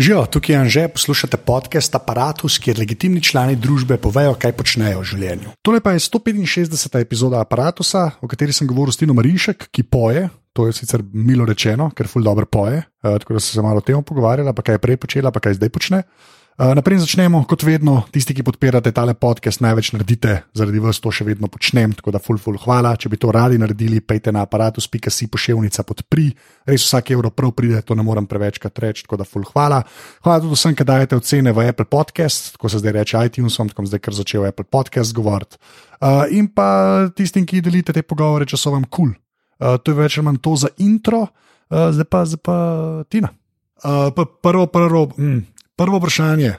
[0.00, 5.08] Živijo, tukaj je Anže, poslušate podcast Apparatus, kjer legitimni člani družbe povejo, kaj počnejo v
[5.10, 5.50] življenju.
[5.60, 6.96] Tole pa je 165.
[7.04, 10.30] epizoda Apparatusa, o kateri sem govoril s Tino Marinšek, ki poje.
[10.56, 12.80] To je sicer milo rečeno, ker ful dobro poje.
[13.04, 15.44] Uh, tako da sem se malo o tem pogovarjala, pa kaj je prej počela, pa
[15.44, 16.00] kaj zdaj počne.
[16.60, 21.08] Uh, naprej začnemo, kot vedno, tisti, ki podpirate tale podcast, največ naredite, zaradi vas to
[21.08, 22.90] še vedno počnem, tako da ful, ful, hvala.
[23.00, 26.26] Če bi to radi naredili, pejte na aparatus.si pošiljnica podpri,
[26.68, 29.78] res vsak evro prav pride, to ne morem prevečkrat reči, tako da ful, hvala.
[30.20, 33.86] Hvala tudi vsem, ki dajete ocene v Apple Podcast, tako se zdaj reče iTunesom, tako
[33.88, 35.56] zdaj kar začel Apple Podcast govoriti.
[35.96, 39.14] Uh, in pa tistim, ki delite te pogovore, če so vam kul.
[39.14, 39.16] Cool.
[39.64, 42.58] Uh, to je več ali manj to za intro, uh, zdaj pa, pa
[43.08, 43.32] Tina.
[43.80, 44.12] Uh,
[44.44, 45.40] prvo, prvo, mm,
[45.80, 46.54] Prvo vprašanje,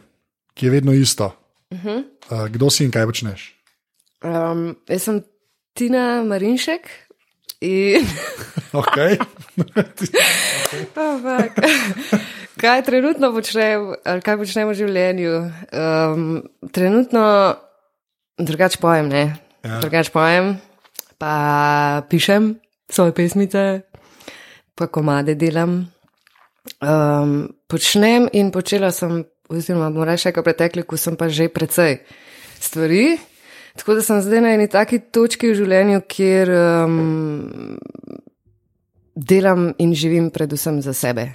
[0.53, 1.37] ki je vedno isto.
[1.69, 2.03] Uh -huh.
[2.29, 3.55] uh, kdo si in kaj počneš?
[4.23, 5.23] Um, jaz sem
[5.73, 6.81] Tina Marinšek.
[7.61, 8.05] In...
[8.81, 9.17] okay.
[10.95, 11.21] oh,
[12.57, 15.51] kaj trenutno počnem, ali kaj počnem v življenju?
[15.71, 17.55] Um, trenutno
[18.37, 19.37] drugače pojem, ne.
[19.63, 19.79] Ja.
[19.79, 20.57] Drugače pojem,
[21.17, 23.81] pa pišem svoje pesmice,
[24.75, 25.91] pa komade delam.
[26.81, 32.01] Um, počnem in počela sem, oziroma moram reči, kaj pretekli, ko sem pa že precej
[32.61, 33.17] stvari.
[33.77, 36.51] Tako da sem zdaj na eni taki točki v življenju, kjer
[36.85, 37.77] um,
[39.15, 41.31] delam in živim predvsem za sebe.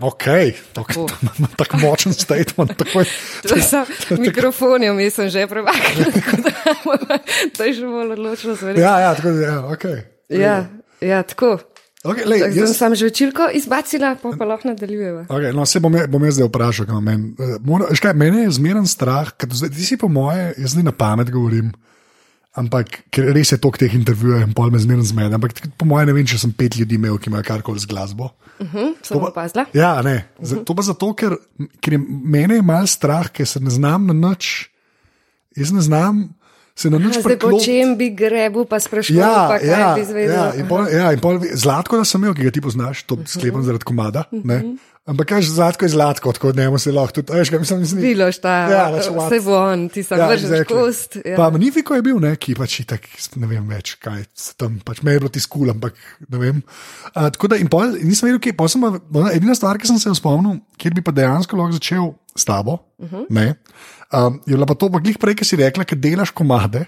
[0.00, 0.24] Ok,
[0.76, 1.06] tako
[1.56, 2.82] tak močen statement.
[4.26, 6.04] Mikrofonijo mi sem že prevagal,
[7.56, 8.84] da je že bolj odločno zvedeti.
[8.84, 10.04] Ja, ja, tako, ja, okay.
[10.28, 10.66] ja,
[11.00, 11.58] ja, tako.
[12.06, 15.26] Okay, lej, tak, jaz sem že večerko izbacila, pa, pa lahko nadaljujemo.
[15.26, 17.34] Okay, no, se bom, bom jaz zdaj vprašal, kaj meni.
[17.40, 21.72] Uh, mene je zmeren strah, ker ti si po moje, jaz ne na pamet govorim.
[22.56, 25.36] Ampak res je to, teh intervjujev in pol me zmerno zmede.
[25.36, 28.30] Ampak po mojem, ne vem, če sem pet ljudi imel, ki imajo karkoli z glasbo.
[28.56, 29.66] Uh -huh, to pa opazila.
[29.76, 30.32] Ja, ne.
[30.38, 30.64] Uh -huh.
[30.64, 31.36] To pa zato, ker,
[31.80, 34.70] ker je mene je mal strah, ker se ne znam na nič.
[35.56, 36.36] Jaz ne znam
[36.76, 37.56] se na nič preklop...
[37.56, 40.34] po čem bi grebu, pa sprašujem, ja, pa kaj ja, bi izvedel.
[40.36, 43.16] Ja, in pol, ja, in pol, zlatko, da sem imel, ki ga ti poznaš, to
[43.16, 43.32] uh -huh.
[43.32, 44.28] sklepam zaradi komada.
[44.30, 44.76] Uh -huh.
[45.06, 47.80] Ampak kaj zlatko je zlatko, tako da ne moreš se lahko tudi, veš, kaj mislim,
[47.80, 48.00] mislim.
[48.02, 50.66] Bilo šta, ja, vse von, ti sem ja, vržeš exactly.
[50.66, 51.16] kost.
[51.24, 51.36] Ja.
[51.36, 53.06] Pa Magnifiko je bil, ne, ki pač itak,
[53.36, 54.24] ne vem več, kaj
[54.58, 55.94] tam, pač me je bilo ti skul, ampak
[56.28, 56.62] ne vem.
[57.14, 58.82] Uh, tako da in pol, nisem vedel, kje, pol sem,
[59.30, 63.06] edina stvar, ki sem se spomnil, kjer bi pa dejansko lahko začel s tabo, uh
[63.06, 63.30] -huh.
[63.30, 63.54] ne,
[64.12, 66.86] um, je bila pa to, pa glih prej, ki si rekla, ker delaš komade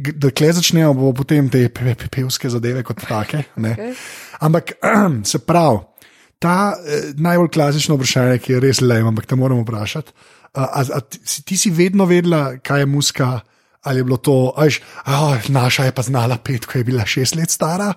[0.00, 3.44] da kle začnejo, bo potem te pevske zadeve kot take.
[3.58, 3.94] Okay.
[4.40, 4.76] Ampak
[5.30, 5.82] se pravi,
[6.40, 10.14] ta eh, najbolj klasično vprašanje, ki je res le, ampak te moramo vprašati.
[10.56, 11.00] A, a, a
[11.46, 13.30] ti si vedno vedela, kaj je muska,
[13.86, 17.36] ali je bilo to, ajš, oh, naša je pa znala pet, ko je bila šest
[17.38, 17.92] let stara,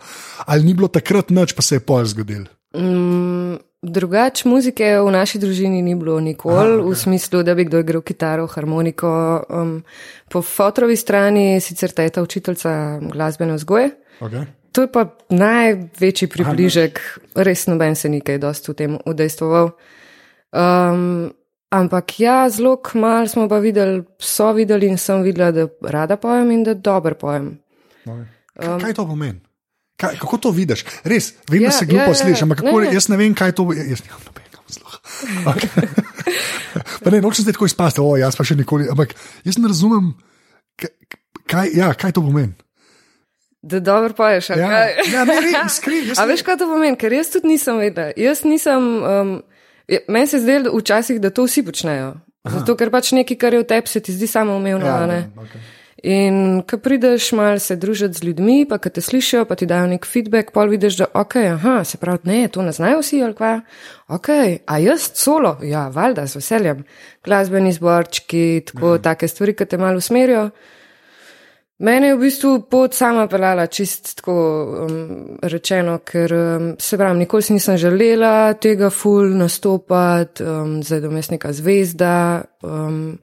[0.45, 2.45] ali ni bilo takrat noč, pa se je pol zgodil.
[2.75, 3.57] Mm.
[3.83, 6.88] Drugač muzike v naši družini ni bilo nikoli, okay.
[6.88, 9.11] v smislu, da bi kdo igral kitaro, harmoniko.
[9.51, 9.83] Um,
[10.31, 13.91] po fotovi strani sicer ta eta učiteljica glasbene vzgoje.
[14.23, 14.47] Okay.
[14.72, 19.75] To je pa največji približek, Aha, res noben se nikaj dosti v tem udejstvoval.
[20.55, 21.33] Um,
[21.69, 26.55] ampak ja, zelo kmalo smo pa videli, so videli in sem videla, da rada pojem
[26.55, 27.59] in da dobro pojem.
[28.07, 28.25] Okay.
[28.63, 29.43] Um, kaj to pomeni?
[29.97, 30.83] Kaj, kako to vidiš?
[31.05, 32.95] Res, vem, ja, da se glupo ja, ja, slišiš, ampak kako, ne, ne.
[32.97, 33.85] jaz ne vem, kaj to je.
[33.93, 34.97] Jaz nimam nobenega vzloha.
[35.53, 35.87] Okay.
[37.13, 38.89] ne, nočem zdaj tako izpasti, o, jaz pa še nikoli.
[38.89, 39.13] Ampak
[39.45, 40.11] jaz ne razumem,
[41.45, 42.55] kaj, ja, kaj to pomeni.
[43.63, 44.69] Da dobro poješ, ja, ja,
[45.23, 46.97] ne, ne, skrij, A veš, kaj to pomeni?
[46.99, 48.11] Ker jaz tudi nisem vedela.
[48.19, 49.37] Jaz nisem, um,
[50.11, 52.15] meni se zdi včasih, da to vsi počnejo.
[52.43, 52.59] Aha.
[52.59, 54.83] Zato, ker pač nekaj, kar je v tebi, se ti zdi samo umevno.
[54.83, 55.63] Ja, okay.
[56.03, 59.88] In ko prideš malo se družiti z ljudmi, pa ki te slišijo, pa ti dajo
[59.88, 63.36] nek feedback, pol vidiš, da ok, aha, se pravi, ne, to ne znajo vsi ali
[63.38, 63.53] kva.
[64.12, 64.28] Ok,
[64.68, 66.81] a jaz solo, ja, valjda, z veseljem.
[67.24, 69.03] Glasbeni zborčki, tako, mhm.
[69.03, 70.50] take stvari, ki te malo usmerijo.
[71.84, 74.35] Mene je v bistvu pot sama pelala, čist tako
[74.84, 75.08] um,
[75.41, 81.53] rečeno, ker um, se pravi, nikoli si nisem želela tega ful nastopati, um, zdaj domestnika
[81.56, 82.44] zvezda.
[82.61, 83.17] Um,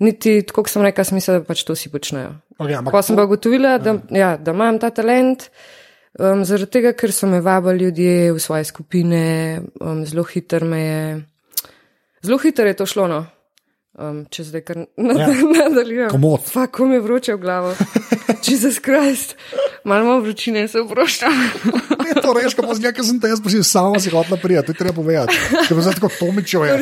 [0.00, 2.32] niti tako, kot sem rekel, smisel, da pač to vsi počnejo.
[2.60, 5.48] Okay, pa sem pa ugotovila, da, ja, da imam ta talent,
[6.18, 9.24] um, zaradi tega, ker so me vabili ljudje v svoje skupine,
[9.80, 11.04] um, zelo hitro me je,
[12.26, 13.08] zelo hitro je to šlo.
[13.08, 13.20] No.
[14.00, 15.26] Um, če zdaj kar ja.
[15.58, 16.08] nadaljujem.
[16.08, 16.46] Komod.
[16.48, 17.74] Fako mi je vroče v glavo.
[18.40, 19.34] Če se skrajst,
[19.84, 21.36] malo imam vročine, se vprašam.
[22.08, 24.72] Je to res, ko pozneje, ker sem te jaz posil, samo si hotla prijeti, to
[24.72, 25.36] je treba povedati.
[25.68, 26.78] Ker bo zdaj tako tomičo je.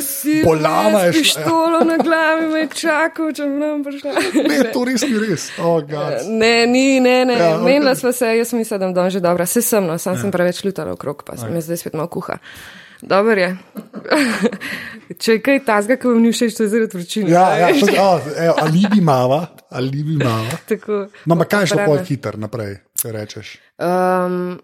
[0.47, 1.13] Polava je.
[1.19, 4.15] Pištolo na glavi me čaka, če bi nam prišla.
[4.47, 5.51] Ne, to res ni res.
[5.61, 7.37] Oh, ne, ni, ne, ne.
[7.37, 8.05] Ja, Menila okay.
[8.07, 9.45] sva se, jaz mislim, da bom že dobra.
[9.47, 10.23] Se sem, no, sam ja.
[10.23, 11.67] sem preveč ljutala okrog, pa sem ja.
[11.67, 12.39] zdaj spet malo kuha.
[13.03, 13.57] Dobro je.
[15.23, 17.31] Če je kaj tazga, ki vam ni všeč, to je zaradi vročine.
[17.33, 19.41] Ja, ja, to, oh, evo, ali bi mava,
[19.71, 20.59] ali bi mava.
[20.71, 23.55] Tako, No, ma kaj je šlo pol hiter naprej, če rečeš?
[23.81, 24.59] Um,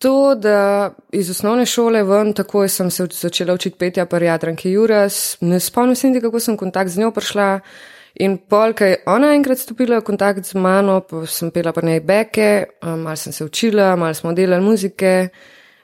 [0.00, 5.36] to, da iz osnovne šole ven, takoj sem se začela učiti petja pri Jadranki Juras.
[5.44, 7.52] Ne spomnim se niti, kako sem v kontakt z njo prišla.
[8.24, 11.86] In pol, kaj je ona enkrat stopila v kontakt z mano, pa sem pela pri
[11.86, 12.50] njej beke,
[12.82, 15.12] malo sem se učila, malo smo delali muzike.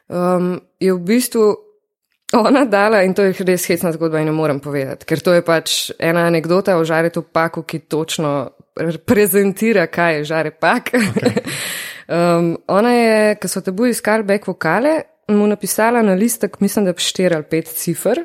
[0.08, 1.46] Um, je v bistvu
[2.34, 5.42] ona dala, in to je res hecna zgodba in ne morem povedati, ker to je
[5.46, 8.50] pač ena anekdota o žaretu paku, ki točno
[9.06, 10.90] prezentira, kaj je žare pak.
[10.90, 11.44] Okay.
[12.16, 16.94] um, ona je, ko so tebu iskali back vokale, mu napisala na listek, mislim, da
[16.94, 18.22] štiri ali pet cifr,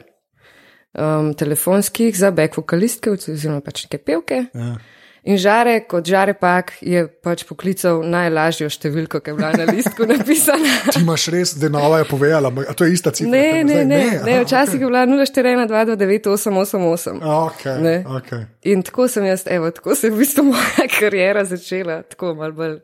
[0.94, 4.44] um, telefonskih za back vokalistke, oziroma pač neke pevke.
[4.54, 4.76] Ja.
[5.24, 10.08] In žare, kot žare pak, je pač poklical najlažjo številko, ki je bila na listku
[10.10, 10.72] napisana.
[10.90, 13.30] Ti imaš res, da nova je povedala, a to je ista cifra.
[13.30, 13.86] Ne, ne, zdaj?
[13.86, 17.22] ne, aha, ne, včasih je bila 041-229-888.
[17.22, 18.04] Okay, Ne.
[18.08, 18.46] okay.
[18.64, 22.54] In tako sem jaz, evo, tako se je v bistvu moja karijera začela, tako malo
[22.58, 22.80] bolj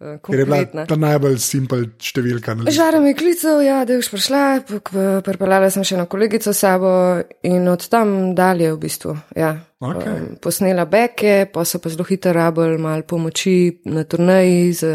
[0.00, 2.56] uh, Ker je bila ta najbolj simpel številka.
[2.74, 4.42] Žara me je klical, ja, da je už prišla,
[5.26, 6.92] pripeljala sem še eno kolegico sabo
[7.46, 9.16] in od tam dalje v bistvu.
[9.38, 9.54] Ja.
[9.78, 10.14] Okej.
[10.14, 14.94] Um, posnela beke, pa so pa zelo hitro rabili malo pomoči na turnaji za,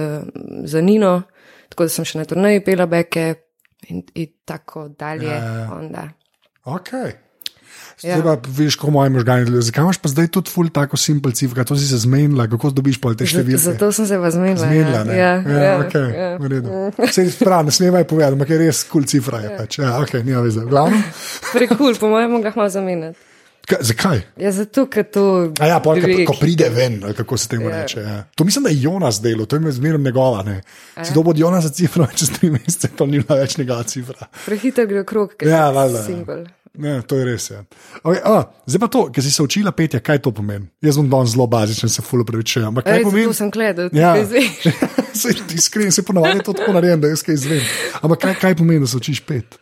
[0.67, 1.21] za Nino,
[1.71, 3.27] tako da sem še na turnaji pela beke
[3.87, 5.31] in, in tako dalje.
[5.31, 5.67] Ja, ja.
[5.71, 6.09] onda.
[6.63, 7.22] Okay.
[8.03, 8.19] Ja.
[8.23, 9.61] Pa vidiš, kako moji možgani delujejo.
[9.61, 12.99] Zakaj imaš pa zdaj tudi ful tako simpel cifra, to si se zmenila, kako dobiš
[13.01, 13.61] pol te številke?
[13.63, 14.65] Zato sem se vas zmenila.
[14.67, 15.17] Zmenila, ne?
[15.17, 16.31] ja, ja, ja, okay, ja.
[16.37, 16.69] v redu.
[17.11, 19.39] Sej prav, ne smevaj povedati, ampak je res kul cool cifra.
[19.45, 19.79] Je, pač.
[19.79, 20.65] ja, okay, nima veze.
[20.67, 20.99] Glavno,
[21.53, 23.17] Prekul, po mojem, mogla malo zamenjati.
[23.67, 24.21] ka, zakaj?
[24.37, 25.53] Ja, zato, ker to.
[25.59, 27.81] A ja, pol, ko, pride ven, kako se temu Ja.
[27.81, 27.99] reče.
[28.03, 28.23] Ja.
[28.35, 30.43] To mislim, da je Jonas delo, to je zmerno njegova.
[30.43, 30.61] Ne.
[31.03, 34.27] Si dobo od Jonasa cifra, čez tri mesece, to ni bila več njegova cifra.
[34.45, 36.43] Prehiter gre okrog, ker Ja, je valjda, ja.
[36.73, 37.51] Ne, to je res.
[37.51, 37.61] Ja.
[38.01, 40.65] Okay, a, zdaj pa to, ker si se učila petje, kaj to pomeni?
[40.81, 42.67] Jaz bom danes zelo bazičen, se fulo pravičujem.
[42.67, 43.27] Ampak kaj Res, pomeni?
[43.29, 44.15] tu sem gledal, Ja,
[45.13, 47.61] se iskren, se ponavadi to tako naredim, da jaz kaj izvem.
[48.01, 49.59] Ampak kaj, kaj pomeni, da se učiš pet?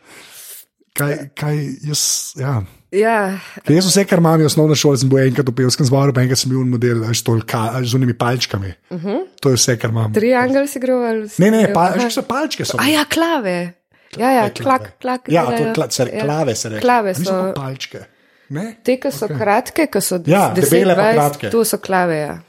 [0.96, 2.06] Kaj, kaj jaz,
[2.40, 2.62] ja.
[2.92, 6.12] Ja, Ker jaz vse, kar imam, je osnovna šola, sem bil enkrat v pevskem zboru,
[6.16, 8.74] pa enkrat sem bil model veš, to ka, z unimi palčkami.
[8.92, 9.20] Uh -huh.
[9.44, 10.14] To je vse, kar imam.
[10.14, 10.80] triangel si
[11.28, 11.74] si Ne, ne, igral?
[11.74, 12.04] pa, Aha.
[12.04, 12.66] veš, so palčke.
[12.66, 12.76] So.
[12.80, 13.81] A ja, klave.
[14.20, 14.80] Ja, ja, Kaj klave?
[14.80, 15.30] klak, klak.
[15.32, 15.74] Ja, to delajo.
[15.74, 16.24] kla, se, Ja.
[16.24, 16.82] klave se reče.
[16.82, 17.32] Klave so.
[17.32, 18.04] pa palčke.
[18.50, 18.76] Ne?
[18.84, 19.38] Te, ki so okay.
[19.40, 21.50] kratke, ki so Ja, 10, debele pa 20, kratke.
[21.50, 22.40] To so klave, ja.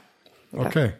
[0.53, 0.91] Okay.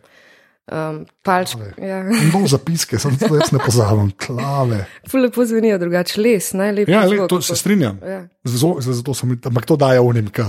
[0.71, 1.99] Um, palč, ja.
[2.31, 4.13] Bom zapiske, sem jaz ne pozabim.
[4.15, 4.85] Klave.
[5.13, 6.91] Lepo zvenijo drugače, les, najlepši.
[6.93, 7.99] Ja, le, to se strinjam.
[7.99, 8.21] Ja.
[8.47, 10.47] Zato, zato sem, ampak to daje unim, ki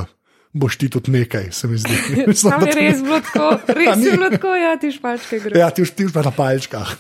[0.55, 2.25] boš ti tudi nekaj, se mi zdi.
[2.27, 3.49] Mislim, Tam je res bilo tako,
[3.79, 5.59] res je bilo tako, ja, ti špačke gre.
[5.59, 6.95] Ja, ti už pa na palčkah.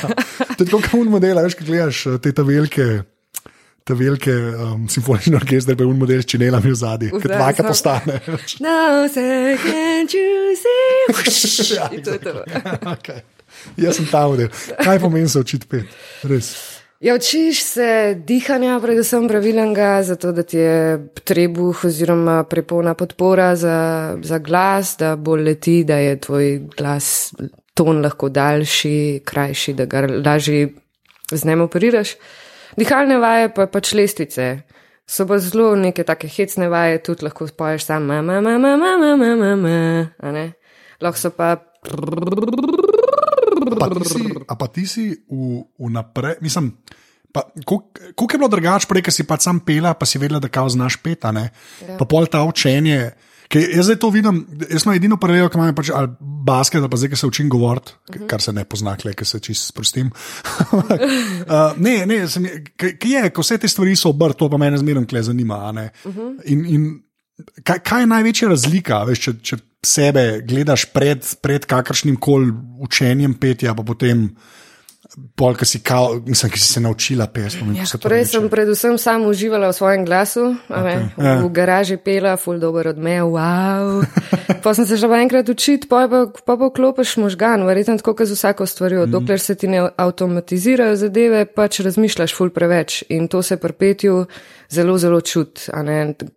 [0.56, 3.02] to je tako, kot un model, veš, kaj gledaš eh, te ta velike.
[3.80, 7.64] Te velike um, simfonične orkestre, pa je un model s činelami v zadnji, ki dvakrat
[7.64, 8.18] postane.
[8.60, 9.24] No, se
[9.64, 11.78] can't you see?
[11.78, 12.34] Ja, to je to.
[12.92, 13.24] okay.
[13.80, 14.52] Jaz sem ta model.
[14.84, 15.96] Kaj pomeni se učiti pet?
[16.28, 16.52] Res.
[17.00, 24.16] Ja, učiš se dihanja, predvsem pravilnega, zato da ti je trebuh oziroma prepolna podpora za,
[24.22, 27.32] za glas, da bolj leti, da je tvoj glas
[27.74, 30.74] ton lahko daljši, krajši, da ga lažje
[31.32, 32.12] z njim operiraš.
[32.76, 34.50] Dihalne vaje pa pač lestvice.
[35.08, 39.34] So pa zelo neke take hecne vaje, tudi lahko spoješ sam, mama, mama, mama, mama,
[39.36, 40.52] mama, a ne.
[41.00, 41.56] Lahko so pa
[43.78, 44.24] Pa ti si,
[44.58, 46.72] pa ti si v, vnaprej, mislim.
[47.32, 50.40] pa koliko koliko je bilo drugače, prej, ki si pa sam pela, pa si vedela,
[50.40, 51.50] da kao znaš peta, ne?
[51.88, 51.96] Ja.
[51.98, 53.12] Pa pol ta učenje.
[53.50, 56.90] Ker jaz zdaj to vidim, jaz sem edino paralelo, ki imam pač ali basket, ali
[56.90, 58.26] pa zdaj, ki se učim govoriti, uh -huh.
[58.30, 60.10] kar se ne pozna, kle, ki se čist sprostim.
[60.72, 62.46] uh, ne, ne, sem,
[62.76, 65.56] ki je, ko vse te stvari so obrt, to pa mene zmerno kle zanima.
[66.04, 66.38] Uh -huh.
[66.44, 67.02] In, in
[67.62, 69.56] kaj, kaj je največja razlika, veš, če, če
[69.86, 74.30] sebe gledaš pred, pred kakršnim koli učenjem petja, pa potem.
[75.34, 77.74] Pol, ki si, kao, mislim, ki si se naučila pesmi.
[77.74, 81.08] Ja, prej sem predvsem sam uživala v svojem glasu, okay.
[81.18, 81.32] Ja.
[81.42, 84.04] v garaži pela, full dober odmev, wow.
[84.62, 88.38] pa sem se že enkrat učiti, pa pa, pa poklopiš možgan, verjetno tako, kot z
[88.38, 89.08] vsako stvarjo.
[89.08, 89.10] Mm.
[89.10, 94.26] Dokler se ti ne avtomatizirajo zadeve, pač razmišljaš full preveč in to se pri petju
[94.70, 95.66] zelo, zelo čut,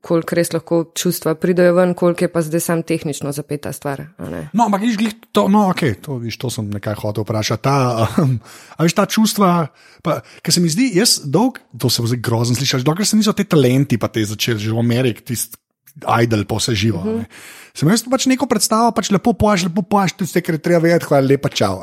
[0.01, 4.05] koliko res lahko čustva pridajo ven, koliko je pa zdaj sam tehnično zapeta stvar.
[4.17, 4.43] a ne.
[4.53, 7.63] No, ampak viš, glih to, no, ok, to, viš, to sem nekaj hotel vprašati.
[7.63, 8.37] Ta, um,
[8.77, 9.67] a veš, ta čustva,
[10.41, 13.33] ki se mi zdi, jaz dolg, to se bo zdaj grozno slišati, dokler se niso
[13.37, 15.61] te talenti pa te začeli, že v Ameriki, tisti
[16.01, 16.99] idol, pa vse živo.
[16.99, 17.25] Uh -huh.
[17.73, 20.79] Sem jaz pač neko predstavo, pač lepo pojaš, lepo pojaš, tudi vse, kar je treba
[20.81, 21.81] vedeti, hvala lepa, čau.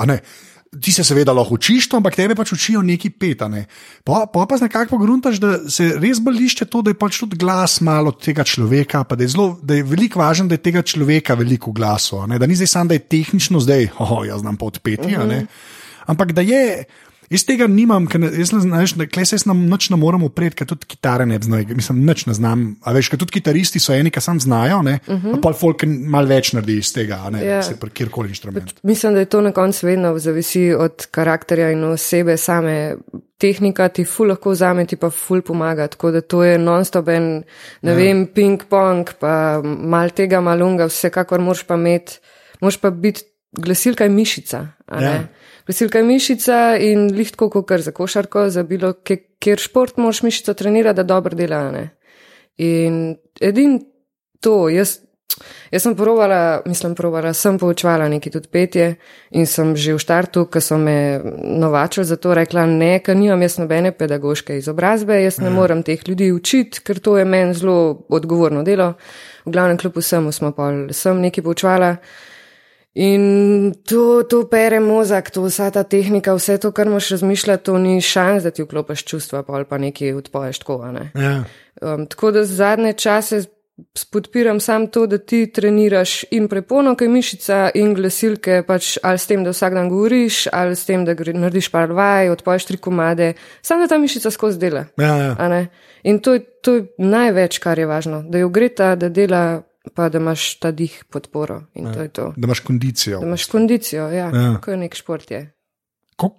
[0.73, 0.81] Ne.
[0.81, 3.65] Ti se seveda lahko učiš to, ampak tebe pač učijo neki petane.
[4.05, 7.81] Pa, pa pa nekako pogruntaš, da se res bolišče to, da je pač tudi glas
[7.81, 11.35] malo tega človeka, pa da je, zelo, da je veliko važno, da je tega človeka
[11.35, 12.23] veliko glasu.
[12.27, 15.47] Da ni zdaj samo, da je tehnično zdaj, oh, jaz znam pa odpeti, uh -huh.
[16.07, 16.85] ampak da je.
[17.31, 20.67] Jaz tega nimam, ker jaz ne znam, klej se nam noč ne moremo upreti, ker
[20.67, 21.77] tudi kitare ne znajo.
[21.79, 22.65] Mislim, noč ne znam.
[22.83, 24.97] A veš, ker tudi kitaristi so eni, ki sam znajo, ne?
[25.07, 25.39] Uh -huh.
[25.43, 27.55] pa folk malo več naredi iz tega, ne yeah.
[27.55, 27.63] Ja.
[27.63, 28.75] se pri kjerkoli inštrumentu.
[28.83, 32.97] Mislim, da je to na koncu vedno zavisi od karakterja in osebe same.
[33.39, 37.43] Tehnika ti ful lahko vzame, ti pa ful pomaga, tako da to je non-stop en,
[37.83, 37.97] ne ja.
[37.97, 42.19] vem, ping-pong, pa mal tega, malunga, vsekakor moraš pa imeti,
[42.61, 43.23] moraš pa biti
[43.53, 44.67] glasilka in mišica.
[45.01, 45.29] Ja
[45.71, 50.97] veselka mišica in lihtko, kot kar za košarko, za bilo kjer šport moš mišico trenirati,
[50.97, 51.69] da dobro dela.
[51.71, 51.87] Ne?
[52.61, 53.79] In edin
[54.41, 54.99] to, jaz,
[55.71, 58.89] jaz sem provala, mislim, provala, sem poučvala neki tudi petje
[59.31, 61.21] in sem že v štartu, ko so me
[61.61, 65.57] novačili za to, rekla, ne, ker nimam jaz nobene pedagoške izobrazbe, jaz ne Aha.
[65.57, 68.95] moram teh ljudi učiti, ker to je meni zelo odgovorno delo.
[69.47, 71.95] V glavnem kljub vsemu smo pa sem nekaj poučvala.
[72.95, 77.79] In to, to pere mozak, to vsa ta tehnika, vse to, kar moš razmišljati, to
[77.79, 80.83] ni šans, da ti vklopiš čustva, pa ali pa nekaj odpoješ tako.
[80.93, 81.11] Ne?
[81.15, 81.45] Ja.
[81.83, 83.45] Um, tako da zadnje čase
[84.13, 89.27] podpiram sam to, da ti treniraš in prepono, kaj mišica in glasilke, pač ali s
[89.27, 93.33] tem, da vsak dan govoriš, ali s tem, da narediš par vaj, odpoješ tri komade,
[93.63, 94.85] samo da ta mišica skozi dela.
[94.99, 95.67] Ja, ja.
[96.03, 99.63] In to, to je največ, kar je važno, da jo gre ta, da dela
[99.95, 101.63] pa da imaš ta dih podporo.
[101.75, 103.21] Ja, da imaš kondicijo.
[103.21, 104.59] Da imaš kondicijo, ja, ja.
[104.65, 105.31] ko je nek šport.
[105.31, 105.51] Je.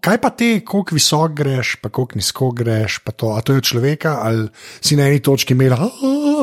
[0.02, 3.62] Kaj pa ti, koliko visok greš, pa koliko nizko greš, pa to, a to je
[3.62, 4.48] človeka, ali
[4.82, 5.74] si na eni točki imel,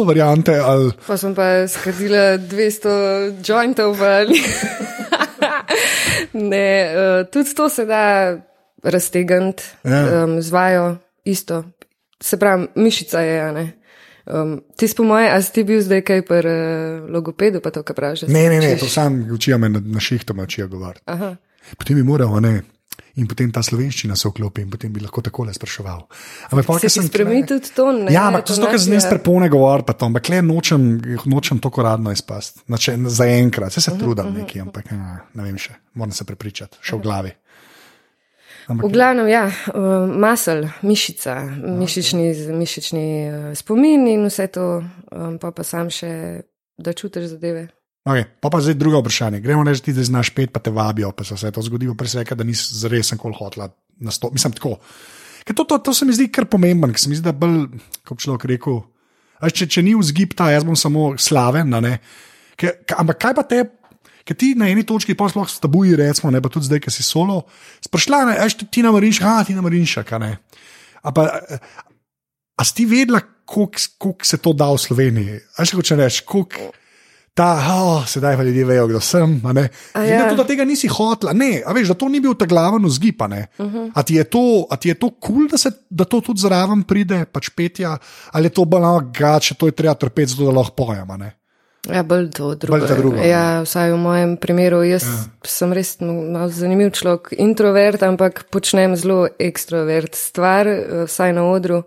[0.06, 0.58] variante.
[0.58, 0.90] Ali...
[1.06, 4.42] Pa sem pa skrbila 200 jointov, ali
[6.50, 6.70] ne.
[6.90, 8.36] Uh, tudi to se da
[8.82, 10.24] raztegniti, ja.
[10.24, 11.64] um, zvajo isto.
[12.20, 13.77] Se pravi, mišica je, ne.
[14.28, 17.82] Um, ti po moje, a si ti bil zdaj kaj pri uh, logopedu, pa to,
[17.82, 18.26] kar praviš?
[18.28, 21.04] Ne, ne, ne, to sam učijo me na, na šihtu, učijo govoriti.
[21.78, 22.60] Potem bi moral, ne.
[23.18, 26.04] In potem ta slovenščina se vklopi, in potem bi lahko tako le spraševal.
[26.52, 27.88] Ampak, se sem spremenil tudi to?
[27.94, 30.86] Ne, ja, ampak to je to, kar zdaj prepone govor, pa to, ampak le nočem,
[31.26, 32.62] nočem to koradno izpasti.
[33.08, 36.12] Za enkrat, se, se mhm, trudim uh -huh, neki, ampak ja, ne vem še, moram
[36.12, 37.32] se prepričati, še v glavi.
[38.68, 45.38] Ampak, v glavnem, ja, uh, masel, mišica, mišični, mišični uh, spomin in vse to, um,
[45.40, 46.10] pa pa sam še,
[46.76, 47.64] da čutiš zadeve.
[48.08, 49.40] Okay, pa pa zdaj druga vprašanje.
[49.44, 52.20] Gremo reči, da znaš pet, pa te vabijo, pa se vse to zgodi, pa se
[52.20, 53.70] reka, da nisi zares nikoli hotel
[54.00, 54.36] nastopiti.
[54.36, 54.76] Mislim tako.
[55.48, 57.66] To, to, to se mi zdi kar pomemben, ker se mi zdi, da bolj,
[58.08, 58.82] kot človek rekel,
[59.48, 61.72] če, če ni vzgib ta, jaz bom samo slaven.
[61.72, 63.64] Ampak kaj pa te
[64.28, 66.92] Ker ti na eni točki, pa sploh s tabuji, recimo, ne pa tudi zdaj, ki
[66.92, 67.40] si solo,
[67.80, 70.34] sprašla, ne, ajš ti na marinšek, a ti na marinšek, ne.
[71.00, 71.24] A, pa,
[72.58, 75.38] a si ti vedela, koliko se to da v Sloveniji?
[75.56, 76.74] Ajš hoče reči, koliko.
[77.38, 79.36] Ta, oh, sedaj pa ljudje vejo, kdo sem.
[79.46, 79.52] Ja.
[79.54, 79.68] Ne,
[80.26, 83.22] tudi, da tega nisi hotel, ne, a veš, da to ni bil ta glaven vzgib.
[83.22, 83.90] Uh -huh.
[83.94, 84.18] A ti
[84.88, 87.96] je to kul, cool, da, da to tudi zraven pride, pač petja,
[88.32, 91.16] ali je to balano, gače, to je treba trpeti, zato da lahko pojemo.
[91.86, 92.78] Ja, bolj to drugo.
[92.78, 94.82] Bolj drugo ja, vsaj v mojem primeru.
[94.82, 95.16] Jaz ja.
[95.46, 101.84] sem res malo zanimiv človek, introvert, ampak počnem zelo ekstrovert stvar, eh, vsaj na odru.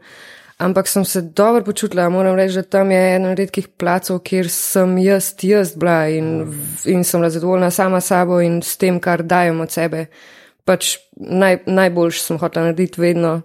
[0.61, 4.97] Ampak sem se dobro počutila, moram reči, da tam je eden redkih placov, kjer sem
[5.01, 6.51] jaz, jaz bila in,
[6.85, 10.05] in sem zadovoljna sama sabo in s tem, kar dajem od sebe.
[10.65, 13.41] Pač naj, najboljš sem hotela narediti vedno.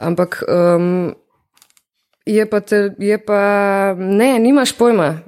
[0.00, 1.12] Ampak um,
[2.24, 3.42] je, pa te, je pa,
[3.98, 5.18] ne, nimaš pojma.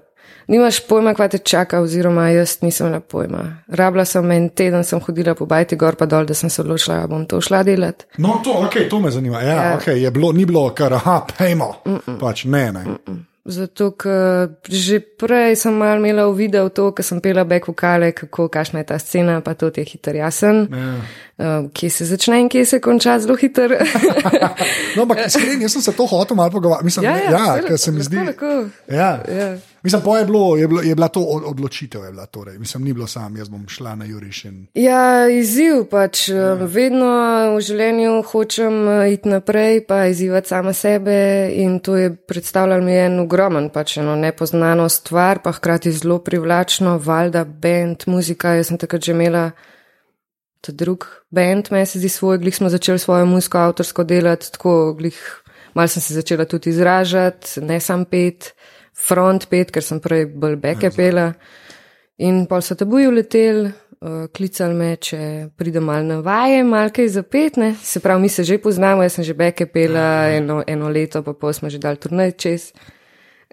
[0.47, 3.45] Nimaš pojma, kaj te čaka, oziroma jaz nisem na pojma.
[3.69, 7.01] Rabila sem en teden, sem hodila po bajti gor pa dol, da sem se odločila,
[7.03, 8.07] da bom to šla delati.
[8.19, 9.43] No, to, okay, to me zanima.
[9.43, 9.79] Ja, ja.
[9.81, 11.73] Okay, bilo, ni bilo, kar, aha, pejmo.
[12.21, 12.85] Pač ne, ne.
[12.85, 13.25] Mm -mm.
[13.47, 18.11] Zato, ker že prej sem mal imela v videu to, ker sem pela back vokale,
[18.11, 20.67] kako, kakšna je ta scena, pa to je hiter jasen.
[20.67, 20.99] Yeah.
[21.39, 23.71] Uh, kje se začne in kje se konča zelo hiter.
[24.97, 26.85] no, ampak iskreni, jaz sem se to hotel malo pogovarjati.
[26.85, 28.19] Mislim, ja, ja, ja ker se mi zdi.
[28.91, 29.23] Ja.
[29.31, 29.49] Ja.
[29.87, 32.59] Mislim, pa je, bilo, je, bilo, je bila to odločitev, je bila torej.
[32.59, 34.45] Mislim, ni bilo sam, jaz bom šla na Juriš.
[34.45, 34.57] In...
[34.75, 36.25] Ja, izziv pač.
[36.29, 36.55] Ja.
[36.59, 37.11] Vedno
[37.55, 41.15] v življenju hočem eh, iti naprej, pa izzivati sama sebe
[41.55, 46.99] in to je predstavljalo mi en ogromen, pač eno nepoznano stvar, pa hkrati zelo privlačno,
[46.99, 48.57] valjda, bend, muzika.
[48.59, 49.51] Jaz sem takrat že imela
[50.67, 54.97] ta drug bend, meni se zdi svoj, glih smo začeli svojo muziko avtorsko delati, tako
[54.99, 55.21] glih,
[55.79, 58.51] mal sem se začela tudi izražati, ne sam pet,
[58.97, 61.31] front pet, ker sem prej bolj beke pela.
[62.25, 63.69] In pa so tabuji uleteli,
[64.01, 65.19] uh, klicali me, če
[65.57, 67.75] pridem malo na vaje, malo kaj zapetne.
[67.83, 71.37] Se pravi, mi se že poznamo, jaz sem že beke pela eno, eno leto, pa
[71.37, 72.71] pol smo že dal turnaj čez.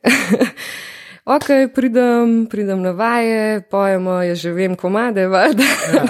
[1.35, 5.67] ok, pridem, pridem na vaje, pojemo, jaz že vem, komade, valjda.
[5.67, 6.03] Ja.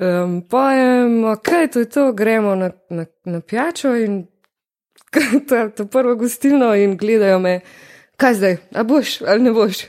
[0.24, 4.26] um, pojem, ok, to je to, gremo na, na, na pijačo in
[5.48, 7.60] to, to prvo gostilno in gledajo me,
[8.16, 9.84] kaj zdaj, a boš ali ne boš.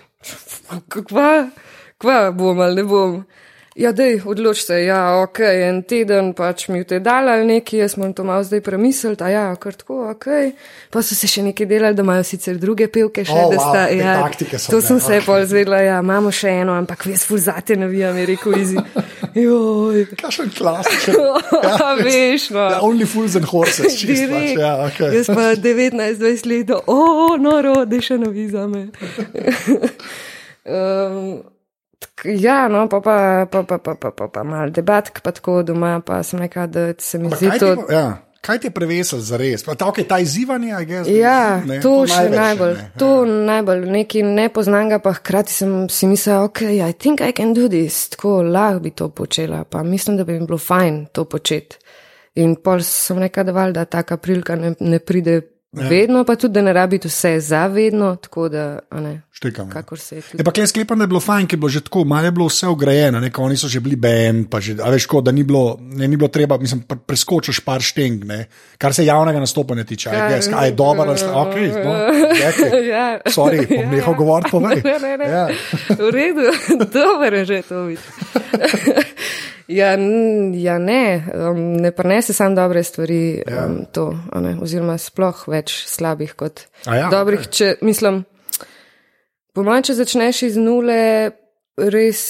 [1.08, 1.50] Kva,
[1.98, 3.24] kva bom ali ne bom.
[3.78, 7.78] Ja, dej, odloč se, ja, ok, en teden pač mi v te dal ali neki,
[7.78, 10.26] jaz moram to malo zdaj premisliti, a ja, kar tako, ok.
[10.90, 13.84] Pa so se še nekaj delali, da imajo sicer druge pevke še, oh, da sta,
[13.92, 14.16] wow, ja,
[14.66, 15.06] to sem okay.
[15.06, 18.82] se pol zvedla, ja, imamo še eno, ampak jaz ful zate navijam, je rekel izi.
[19.44, 20.08] Joj.
[20.18, 21.20] Kakšen klasičen.
[21.68, 22.64] ja, veš, no.
[22.74, 25.20] Ja, only fools and horses, čist, pač, ja, okay.
[25.20, 28.88] Jaz pa 19-20 let, o, oh, noro, da še navi za me.
[30.66, 31.46] um,
[32.26, 36.00] Ja, no, pa pa, pa, pa, pa, pa, pa, pa malo debatk, pa tako doma,
[36.06, 37.76] pa sem nekaj, da se mi zdi to.
[37.76, 38.08] Ti, ja.
[38.42, 39.64] Kaj ti je prevesel za res?
[39.66, 42.76] Pa, ta, okay, ta izzivanje, a gess, ja, ne, to, to še največ, najbolj.
[42.78, 42.86] Ne.
[43.02, 47.68] To najbolj, nekaj nepoznanga, pa hkrati sem si mislila, ok, I think I can do
[47.72, 51.82] this, tako lahko bi to počela, pa mislim, da bi mi bilo fajn to početi.
[52.38, 55.88] In pol sem deval, da taka prilika ne, ne pride Ja.
[55.88, 59.22] Vedno pa tudi, da ne rabite vse zavedno, tako da ne.
[59.32, 59.70] Štekam.
[59.70, 60.22] Kakor se je.
[60.38, 62.32] Je pa klej sklepam, da je bilo fajn, ker je bilo že tako, malo je
[62.32, 65.32] bilo vse ugrajeno, neko oni so že bili ben, pa že, a veš, ko, da
[65.32, 68.48] ni bilo, ne, ni bilo treba, mislim, preskočiš par šteng, ne,
[68.78, 70.10] kar se javnega nastopanja tiče.
[70.10, 71.94] Aj, yes, aj dobro, da ste, ok, no,
[72.96, 73.06] ja.
[73.28, 74.82] Sorry, bom nehal govoriti, povej.
[74.88, 75.30] Ne, ne, ne.
[75.30, 75.48] Ja.
[76.00, 76.48] V redu,
[76.96, 78.08] dobro je že to videti.
[79.68, 79.98] Ja,
[80.54, 81.02] ja, ne,
[81.36, 83.66] um, ne prenese samo dobre stvari, ja.
[83.66, 87.44] um, to, ne, oziroma sploh več slabih kot ja, dobrih.
[87.44, 87.52] okay.
[87.52, 88.22] Če, mislim,
[89.52, 91.02] po mojem, če začneš iz nule,
[91.78, 92.22] res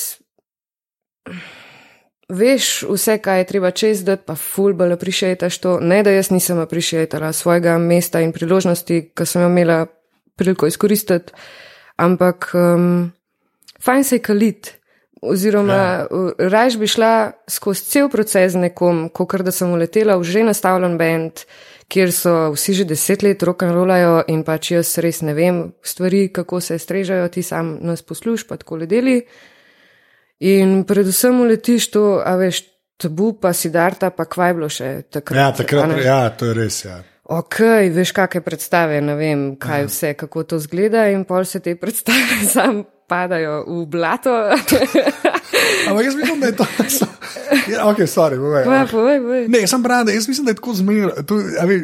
[2.30, 5.78] veš vse, kaj je treba čez dati, pa fulbala prišetaš to.
[5.80, 9.86] Ne, da jaz nisem prišetala svojega mesta in priložnosti, ki sem jo imela
[10.38, 11.34] priliko izkoristiti,
[11.98, 13.12] ampak um,
[13.82, 14.74] fajn se je kalit.
[15.22, 16.08] Oziroma, ja.
[16.50, 20.98] raje bi šla skozi cel proces z nekom, kot da sem uletela v že nastavljen
[20.98, 21.46] bend,
[21.90, 25.62] kjer so vsi že deset let rock and rollajo in pač jaz res ne vem
[25.82, 29.22] stvari, kako se strežajo, ti sam nas posluš, pa tako ledeli.
[30.40, 32.62] In predvsem uletiš to, a veš,
[33.02, 35.40] tabu pa si darta, pa kvaj bilo še takrat.
[35.40, 37.02] Ja, takrat, ja, to je res, ja.
[37.28, 37.60] Ok,
[37.92, 39.88] veš, kakšne predstave, ne vem, kaj Aha.
[39.92, 44.32] vse, kako to zgleda, in pol se te predstave sam padajo v blato.
[45.88, 46.66] Ampak jaz mislim, da je to.
[47.72, 48.64] Ja, ok, sorry, povej.
[48.92, 49.44] Povej, povej.
[49.52, 51.12] Ne, sem brada, jaz mislim, da je tako zmer.
[51.28, 51.82] To, ve,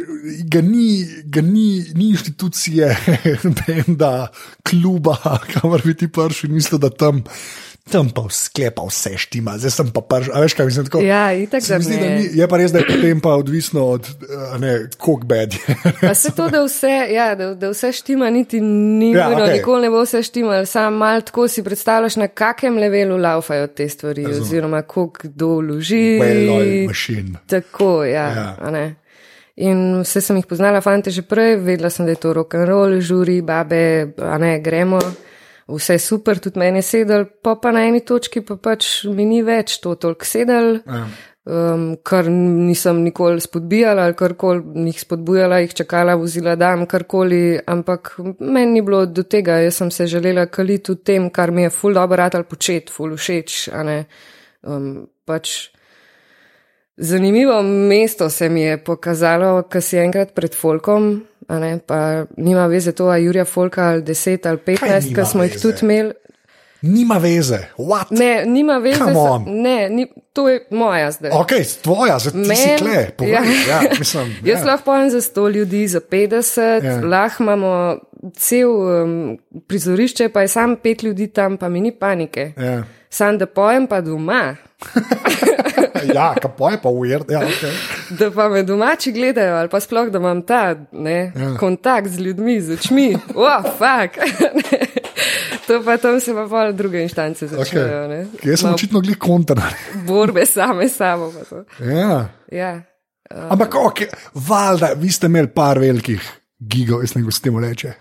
[0.47, 2.91] ga ni, ga ni, ni inštitucije,
[3.60, 4.32] benda,
[4.63, 5.15] kluba,
[5.56, 7.23] kamor bi ti prišel in mislil, da tam.
[7.91, 11.02] Tam pa sklepa vse štima, zdaj sem pa prš, a veš kaj mislim tako?
[11.04, 12.30] Ja, itak da zdi, da ni.
[12.32, 14.08] Je pa res, da je potem pa odvisno od,
[14.60, 15.76] ne, koliko bed je.
[16.02, 19.58] Pa se to, da vse, ja, da, da vse štima, niti ni ja, nujno, okay.
[19.58, 23.89] nikoli ne bo vse štima, sam mal tako si predstavljaš, na kakem levelu laufajo te
[23.89, 24.41] stvari, Razum.
[24.41, 26.19] oziroma koliko kdo vloži.
[26.22, 27.43] Well-oiled machine.
[27.48, 28.88] Tako, ja, ja.
[29.56, 32.69] In vse sem jih poznala, fante že prej, vedela sem, da je to rock and
[32.69, 35.04] roll, žuri, babe, a ne, gremo
[35.67, 39.41] vse super, tudi meni je sedel, pa pa na eni točki pa pač mi ni
[39.45, 41.04] več to toliko sedel, ja.
[41.45, 48.15] um, kar nisem nikoli spodbijala ali karkoli jih spodbujala, jih čakala, vozila dam, karkoli, ampak
[48.39, 51.76] meni ni bilo do tega, jaz sem se želela kaliti v tem, kar mi je
[51.76, 54.04] ful dobro rad ali počet, ful všeč, a ne.
[54.63, 55.73] Um, pač
[56.97, 62.91] Zanimivo mesto se mi je pokazalo, ko si enkrat pred Folkom, ne, pa nima veze
[62.91, 66.13] to, a Jurija Folka ali 10 ali 15, ki smo jih tudi imeli.
[66.82, 68.12] Nima veze, What?
[68.12, 69.03] ne, nima veze,
[69.45, 71.32] ne, ni, to je moja zdaj.
[71.32, 71.51] Ok,
[71.82, 73.34] tvoja, zdaj ti si kle, povej.
[73.34, 73.41] Ja.
[73.69, 74.65] Ja, mislim, Jaz ja.
[74.65, 76.99] lahko povem za 100 ljudi, za 50, ja.
[77.08, 77.97] lahko imamo
[78.36, 82.51] cel um, prizorišče, pa je sam pet ljudi tam, pa mi ni panike.
[82.58, 82.84] Ja.
[83.10, 84.56] Sam da pojem pa doma.
[86.15, 87.24] ja, kako je pa ujer.
[87.30, 87.72] Ja, okay.
[88.10, 91.56] Da pa me domači gledajo, ali pa sploh, da imam ta ne, ja.
[91.60, 93.17] kontakt z ljudmi, z očmi.
[93.34, 94.17] Wow, fuck.
[95.67, 97.88] to pa tam se pa pol druge inštance začnejo.
[97.88, 98.50] Okay.
[98.50, 99.69] Jaz sem očitno glih kontra.
[100.08, 101.32] Borbe same samo.
[101.80, 102.26] Ja.
[102.52, 102.74] ja.
[103.34, 106.22] Uh, Ampak, okay, valjda, vi ste imeli par velikih
[106.60, 107.93] gigov, jaz ne kako se temu reče.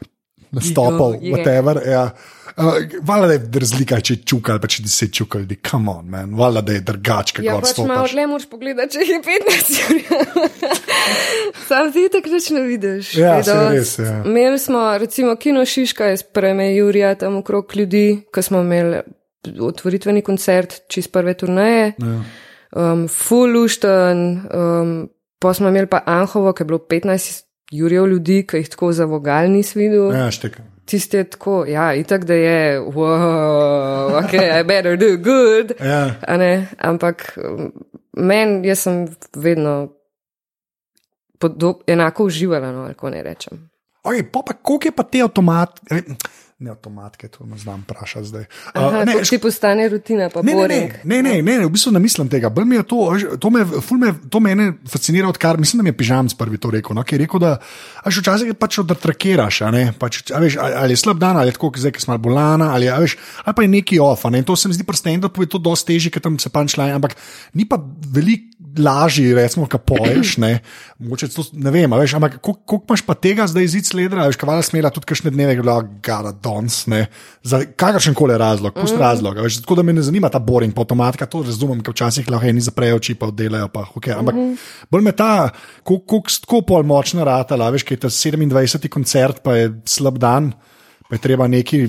[0.53, 1.81] Nastopov, whatever.
[1.89, 2.11] Ja.
[2.57, 2.65] Uh,
[3.03, 6.35] Vala da je razlika, če čukal, pa če ti se čukal, di come on, man.
[6.37, 10.73] Vala da je drugače, kako ja, pač malo le moraš pogledati, če je 15
[11.69, 13.15] Sam ti tako več ne vidiš.
[13.17, 14.19] Ja, se res, ja.
[14.29, 19.01] Imeli smo, recimo, kino Šiška je spreme Jurija tam okrog ljudi, ko smo imeli
[19.61, 21.95] otvoritveni koncert, čist prve turnaje.
[21.97, 22.19] Ja.
[22.73, 24.93] Um, full lušten, um,
[25.41, 29.09] pa smo imeli pa Anhovo, ki je bilo 15 jurjev ljudi, ki jih tako za
[29.09, 30.13] vogal nisi videl.
[30.13, 30.72] Ja, štekam.
[30.85, 35.73] Tisti je tako, ja, itak da je, wow, ok, I better do good.
[35.91, 36.15] Ja.
[36.79, 37.39] Ampak
[38.13, 39.93] meni, jaz sem vedno
[41.39, 43.71] podob, enako uživala, no, ali kako ne rečem.
[44.03, 45.81] Okay, pa, pa koliko je pa te avtomat,
[46.63, 48.43] ne avtomatke, to me znam vprašati zdaj.
[48.43, 50.93] Uh, Aha, ne, to ti postane rutina, pa Ne, ne, boring.
[51.05, 52.53] ne, ne, ne, ne, v bistvu ne mislim tega.
[52.73, 53.01] Je to,
[53.41, 53.65] to, me,
[53.99, 56.95] me, to mene fascinira, odkar mislim, da mi je pižamc prvi to rekel.
[56.95, 60.97] No, ki je rekel, da a veš, včasih pač odtrakiraš, ne, pač, veš, ali, ali
[60.97, 63.75] je slab dan, ali je tako, zdaj, ki smo bolana, ali, veš, ali pa je
[63.77, 64.25] neki off.
[64.31, 66.53] Ne, in to se mi zdi pri stand-upu je to dosti težje, ker tam se
[66.53, 67.19] pač laje, ampak
[67.55, 67.81] ni pa
[68.15, 70.61] veliko lažje, recimo, kaj poješ, ne,
[70.99, 74.27] mogoče to, ne vem, a veš, ampak koliko koliko imaš pa tega zdaj zid sledra,
[74.31, 75.77] veš, kavala smela tudi kakšne dneve, ki je bila
[76.53, 77.07] dons, ne,
[77.43, 79.01] za kakršen koli razlog, pust mm.
[79.01, 82.51] razlog, veš, tako da me ne zanima ta boring, avtomatika, to razumem, ker včasih lahko
[82.51, 84.87] eni zaprejo oči, pa oddelajo, pa okay, ampak mm -hmm.
[84.91, 85.51] bolj me ta,
[85.83, 88.89] koliko tako pol močna ratala, veš, kaj je ta 27.
[88.89, 90.53] koncert, pa je slab dan,
[91.09, 91.89] pa je treba neki.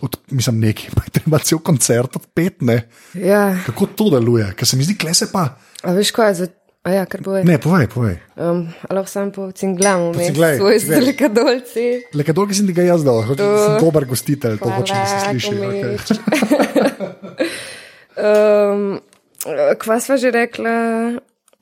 [0.00, 2.62] Od, mislim, neki, pa je treba cel koncert odpet.
[2.62, 2.88] Ne?
[3.14, 4.54] Ja, Kako to deluje?
[4.56, 5.58] Ker se mi zdi, klese pa.
[5.82, 6.46] a veš kaj, za,
[6.84, 7.36] a ja, kar bo.
[7.44, 8.16] Ne, povej, povej.
[8.36, 10.96] Um, lahko sam po cinglamu, Pocinglaj, svoj povej.
[10.96, 11.86] delikadolci.
[12.16, 15.06] Le kaj dolgo sem ti ga jaz dal, hoče, sem dober gostitelj, to hočem, da
[15.06, 15.54] se sliši.
[15.70, 15.94] Okay.
[18.20, 19.00] Um,
[19.80, 20.72] kva sva že rekla?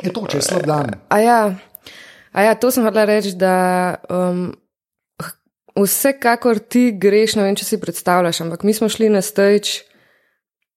[0.03, 0.97] Je to, če je slab dan.
[1.11, 1.41] A ja,
[2.35, 4.51] a ja to sem hodila reči, da um,
[5.79, 9.85] vsekakor ti greš, ne vem, če si predstavljaš, ampak mi smo šli na stage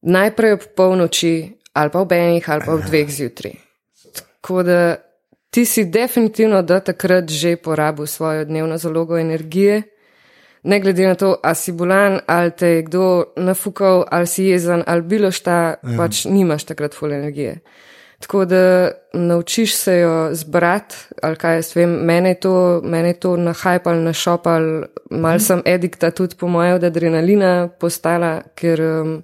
[0.05, 1.35] najprej ob polnoči,
[1.77, 3.57] ali pa ob enih, ali pa ob dveh zjutraj.
[4.41, 4.95] Tako da
[5.49, 9.81] ti si definitivno do takrat že porabil svojo dnevno zalogo energije.
[10.63, 14.83] Ne glede na to, ali si bolan, ali te je kdo nafukal, ali si jezen,
[14.87, 15.97] ali bilo šta, ja.
[15.97, 17.59] pač nimaš takrat full energije.
[18.21, 23.19] Tako da naučiš se jo zbrati, ali kaj jaz vem, mene je to, mene je
[23.19, 24.61] to nahajpal, našopal,
[25.09, 29.23] mal sem edikta tudi po moje od adrenalina postala, ker um,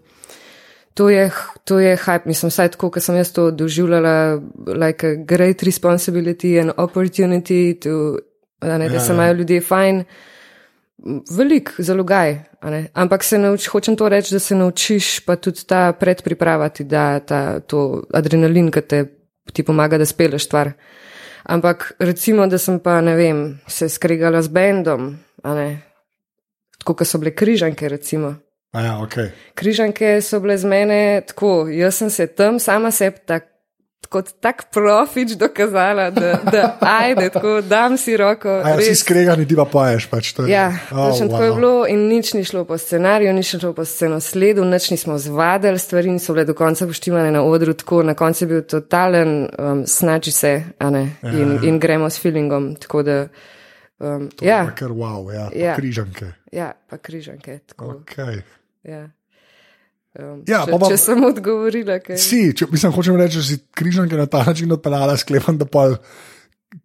[0.97, 1.31] to je,
[1.63, 4.41] to je hype, mislim, vsaj tako, ker sem jaz to doživljala,
[4.73, 8.17] like a great responsibility and opportunity to,
[8.65, 10.03] ne, da se imajo ljudje fajn.
[11.37, 12.39] Velik zalogaj,
[12.93, 17.59] ampak se nauč, hočem to reči, da se naučiš pa tudi ta predpripravati, da ta,
[17.59, 19.03] to adrenalin, ki te
[19.53, 20.71] ti pomaga, da speleš stvar.
[21.43, 25.13] Ampak recimo, da sem pa, ne vem, se skregala z bendom,
[26.81, 28.33] tako kot so bile križanke, recimo.
[28.73, 29.29] A Ja, okay.
[29.55, 33.47] Križanke so bile z mene tako, jaz sem se tam sama sebi tak,
[34.07, 38.49] kot tak profič dokazala, da, da ajde, tako dam si roko.
[38.61, 38.99] A ja, si res.
[38.99, 40.05] skregani, ti pa poješ.
[40.07, 43.33] Pač, to je- Ja, Oh, točno tako je bilo in nič ni šlo po scenariju,
[43.33, 47.41] nič ni šlo po scenosledu, nič nismo zvadili, stvari niso bile do konca poštivane na
[47.41, 52.05] odru, tako na koncu je bil totalen um, snači se, a ne, in, in gremo
[52.05, 53.27] s feelingom, tako da,
[53.99, 55.65] um, ja, Pa Kar wow, ja, Ja.
[55.65, 55.75] ja.
[55.75, 56.36] križanke.
[56.57, 58.41] Ja, pa križanke, tako, Okay.
[58.83, 59.05] ja.
[60.15, 62.17] Um, Ja, če, pa pa- če sem odgovorila, kaj.
[62.17, 65.91] Si, če, mislim, hočem reči, da si križanke na ta način odpeljala, sklepam, da pa.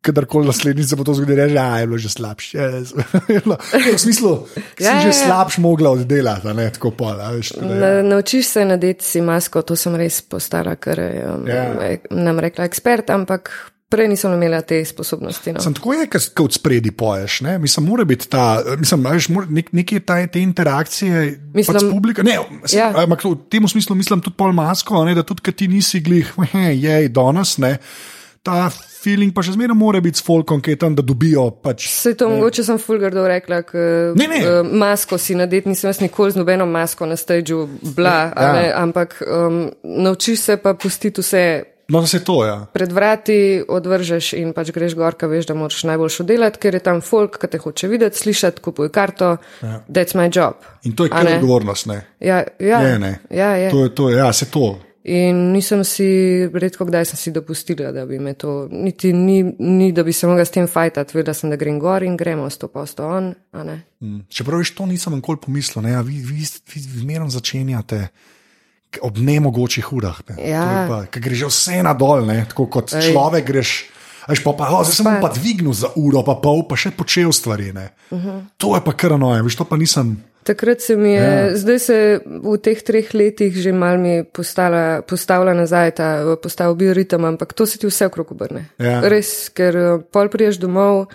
[0.01, 2.59] Kadarkoli naslednjič se bo to zgodilo, reče, da je bilo že slabše.
[3.95, 5.19] V smislu, ki si Ja, že ja, ja.
[5.27, 7.19] slabš mogla oddelati, ne tako pol.
[7.19, 7.75] Veš, da, ja.
[7.75, 11.65] Na, naučiš se nadeti si masko, to sem res postala, ker um, Ja.
[11.75, 11.99] yeah.
[12.11, 13.51] nam rekla ekspert, ampak
[13.93, 15.53] prej nisem imela te sposobnosti.
[15.53, 15.61] No.
[15.61, 17.41] Sem tako je, kot spredi poješ.
[17.41, 17.59] Ne?
[17.59, 18.47] Mislim, mora biti ta,
[18.79, 21.13] mislim, veš, mora, nek, nekje ta, te interakcije
[21.53, 22.23] Mislim- pač s publiko.
[22.23, 22.89] Ne, sem, Ja.
[22.97, 26.33] ampak v tem smislu mislim tudi pol masko, ne, da tudi, ker ti nisi glih,
[26.75, 27.77] je danes, ne.
[28.43, 28.67] Ta
[29.03, 31.85] feeling pa še zmeraj mora biti s folkom, ki je tam, da dobijo pač.
[31.89, 34.41] Se to mogoče sem fulgardo rekla, ker Ne, ne.
[34.43, 38.49] uh, masko si nadeti, nisem jaz nikoli z nobeno masko na stadiju bila, Ja.
[38.57, 38.83] ja.
[38.83, 41.45] ampak um, naučiš se pa pustiti vse.
[41.89, 42.67] No, se to, ja.
[42.73, 46.83] Pred vrati odvržeš in pač greš gor, ker veš, da moraš najboljšo delati, ker je
[46.85, 49.83] tam folk, ki te hoče videti, slišati, kupuj karto, ja.
[49.89, 50.63] that's my job.
[50.85, 52.01] In to je kar odgovornost, ne.
[52.21, 53.19] Ja, ja, Je, ne.
[53.31, 53.71] ja, je.
[53.71, 54.79] To je, to je, ja, se to.
[55.05, 56.07] In nisem si,
[56.55, 60.29] redko kdaj sem si dopustila, da bi me to, niti ni, ni da bi se
[60.31, 63.65] mogla s tem fajtati, vedela sem, da grem gor in gremo sto posto on, a
[63.67, 63.81] ne.
[64.01, 64.21] Mm.
[64.31, 68.07] Čeprav veš, to nisem nikoli pomislil, ne, ja, vi, vi, vi zmerno začenjate.
[69.01, 70.37] Ob nemogočih urah, ne.
[70.51, 71.07] Ja.
[71.11, 73.09] ki greš vse na dol, ne, tako kot Ej.
[73.13, 73.89] človek greš.
[74.29, 77.33] Veš, pa, pa, oh, zdaj sem pa dvignil za uro, pa pol, pa še počel
[77.33, 77.73] stvari.
[77.73, 77.81] Uh
[78.13, 78.29] Mhm.
[78.29, 78.43] -huh.
[78.57, 80.23] To je pa kar noje, veš, to pa nisem.
[80.43, 81.57] Takrat se mi je, ja.
[81.57, 87.25] zdaj se v teh treh letih že mal mi postala, postavila nazaj ta, postal bioritem,
[87.25, 88.67] ampak to se ti vse okrog obrne.
[88.79, 89.01] Ja.
[89.01, 91.07] Res, ker eh, pol priješ domov,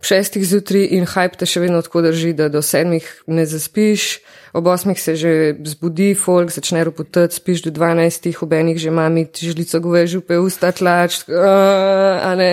[0.00, 4.20] šestih zjutraj in hype te še vedno tako drži, da do sedmih ne zaspiš,
[4.54, 5.32] ob osmih se že
[5.66, 10.70] zbudi, folk začne ropotati, spiš do dvanajstih, ob enih že mami žlico gove župe, usta
[10.72, 12.52] tlač, uh, a ne,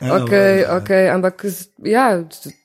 [0.00, 0.34] ja, ok,
[0.82, 1.48] ok, ampak
[1.82, 2.10] ja.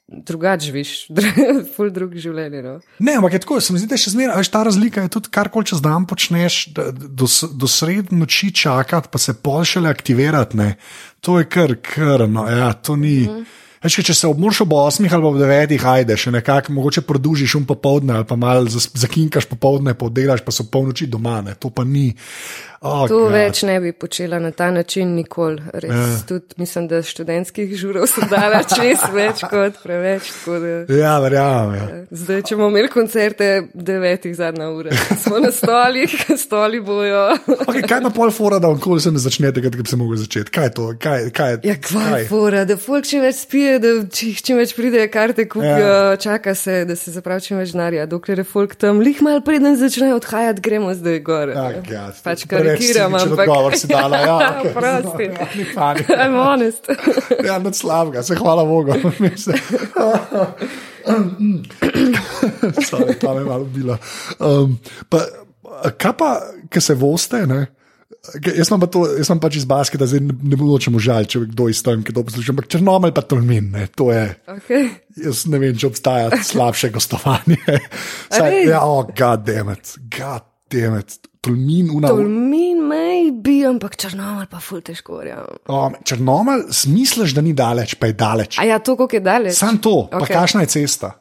[0.09, 0.91] Drugač živiš,
[1.75, 2.63] ful drug življenje.
[2.65, 2.71] No?
[2.97, 5.11] Ne, ampak je tako, se mi zdi, da je še zmeraj, veš, ta razlika je
[5.13, 9.61] tudi, kar kol čez dan počneš, da, do, do sred noči čakati, pa se pol
[9.69, 10.71] šele aktivirati, ne.
[11.21, 13.19] To je kar, kar, no, ja, to ni.
[13.29, 13.68] Mm -hmm.
[13.79, 17.67] Veš, če se obmorš ob 8 ali ob 9, ajde, še nekako mogoče produžiš um
[17.67, 21.55] popoldne ali pa malo zakinkaš popoldne, podelaš pa so polnoči doma, ne?
[21.55, 22.09] to pa ni.
[22.81, 23.33] Oh, to God.
[23.33, 25.59] več ne bi počela na ta način nikoli.
[25.73, 26.19] Res, ja.
[26.27, 30.29] tudi, mislim, da študentskih žurov so daleč res več kot preveč.
[30.47, 31.75] Da, ja, verjamem.
[31.75, 31.97] Ja.
[32.21, 36.13] Zdaj, če bomo imeli koncerte devetih zadnja ura, smo na stolih,
[36.45, 37.25] stoli bojo.
[37.65, 40.55] okay, kaj pa pol fora, da onkoli se ne začnete, kaj bi se mogli začeti?
[40.55, 40.87] Kaj je to?
[41.03, 45.49] Kaj, kaj, ja, kvaj fora, da folk čim več spije, da čim več pride, karte
[45.51, 46.15] kupijo, ja.
[46.21, 48.07] čaka se, da se zapravi čim več denarja.
[48.07, 51.51] Dokler je folk tam, lih mal preden začne odhajati, gremo zdaj gor.
[51.91, 54.17] Ja, pač, karikiram, ampak odgovor si dala.
[54.21, 54.73] Ja, okay.
[54.73, 55.25] prosti.
[56.21, 56.89] I'm honest.
[57.45, 58.93] ja, nad slabega, se hvala Bogu.
[62.89, 63.97] Sorry, ta me malo bila.
[64.39, 64.77] Um,
[65.09, 65.25] pa,
[65.97, 66.29] kaj pa,
[66.69, 67.65] ki se voste, ne?
[68.19, 71.23] Jaz sem, pa to, jaz sem pač iz basketa, zdaj ne, ne bo čemu žal,
[71.29, 74.25] če kdo iz tam, ki to posluša, ampak črnomelj pa tolmin, ne, to je.
[74.59, 74.89] Okay.
[75.23, 77.79] Jaz ne vem, če obstaja slabše gostovanje.
[78.27, 81.15] Saj, ja, oh, god damn it, god damn it.
[81.49, 82.11] Tolmin, una...
[82.13, 85.21] Tolmin, maybe, ampak črnomelj pa ful težko.
[85.67, 88.59] Um, črnomelj, smisliš, da ni daleč, pa je daleč.
[88.61, 89.57] A ja, to, koliko je daleč.
[89.57, 90.19] Sam to, okay.
[90.19, 91.15] pa kakšna je cesta.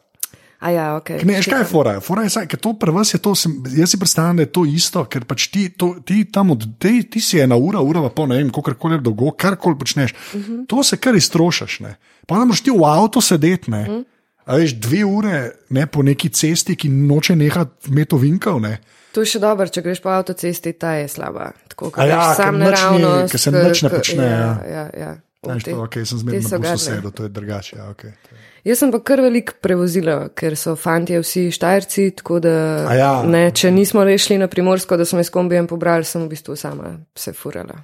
[0.58, 1.10] A ja, ok.
[1.22, 1.92] Ne, kaj je fora?
[2.02, 5.04] Fora je, ker to prvo je to, sem, jaz si predstavljam, da je to isto,
[5.06, 8.26] ker pač ti, to, ti tam od, ti, ti si ena ura, ura pa pol,
[8.32, 10.14] ne vem, koliko koli je dolgo, karkoli počneš.
[10.14, 10.52] Uh mhm.
[10.52, 10.66] -huh.
[10.66, 11.96] To se kar iztrošaš, ne.
[12.26, 13.82] Pa ne moreš ti v avtu sedeti, ne.
[13.82, 13.98] Uh mhm.
[13.98, 14.04] -huh.
[14.48, 18.78] A veš, dve ure ne, po neki cesti, ki noče nehati meto vinkov, ne.
[19.18, 21.48] To je še dobro, če greš po avtocesti, ta je slaba.
[21.72, 23.08] Tako, ja, sam naravno.
[23.26, 24.28] Ker se nič ne počne.
[24.28, 24.84] Ja, ja, ja.
[24.94, 25.14] ja.
[25.42, 27.76] Znaš, to, okay, sem zmerno na sosedu, to je drugače.
[27.80, 28.14] Ja, okay.
[28.62, 32.54] Jaz sem pa kar velik prevozila, ker so fanti vsi štajrci, tako da
[32.94, 33.10] ja.
[33.26, 36.94] ne, če nismo rešili na primorsko, da smo jaz kombijem pobrali, sem v bistvu sama
[37.18, 37.80] se furala.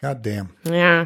[0.00, 0.48] Ja, dem.
[0.72, 1.02] Ja.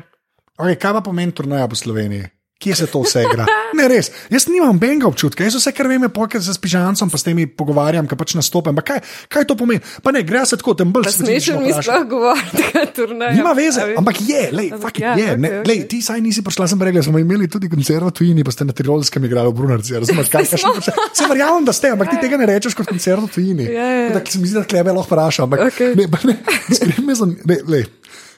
[0.54, 2.30] Okay, kaj pa pomeni turnaja po Sloveniji?
[2.60, 3.46] Kje se to vse igra?
[3.72, 4.10] Ne, res.
[4.28, 7.46] Jaz nimam benga občutka, jaz vse, kar vem, je pokaj za spižancem, pa s temi
[7.48, 8.76] pogovarjam, kaj pač nastopam.
[8.84, 9.00] Kaj,
[9.32, 9.80] kaj to pomeni?
[10.04, 11.56] Pa ne, gre se tako, tem bolj smešno.
[11.56, 13.32] Smešno mi sploh govoriti, da je turnaj.
[13.38, 15.30] Nima veze, ampak je, lej, fuck ja, je.
[15.30, 15.70] Okay, ne, okay.
[15.70, 18.68] Lej, ti saj nisi prišla, sem rekla, smo imeli tudi koncert v tujini, pa ste
[18.68, 19.96] na Tirolskem igrali v Brunarci.
[19.96, 21.08] Razumeš, kaj še počne?
[21.16, 23.70] Se verjamem, da ste, ampak ti tega ne rečeš kot koncert v tujini.
[23.72, 24.12] Ja, ja.
[24.18, 25.96] Tako se mi zdi, da klebe lahko vprašam, ampak okay.
[25.96, 26.36] ne, ne,
[27.08, 27.82] ne, ne, ne,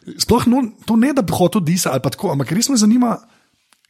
[0.03, 3.17] Sploh no, to ne, da bi hotel disa ali pa tako, ampak res me zanima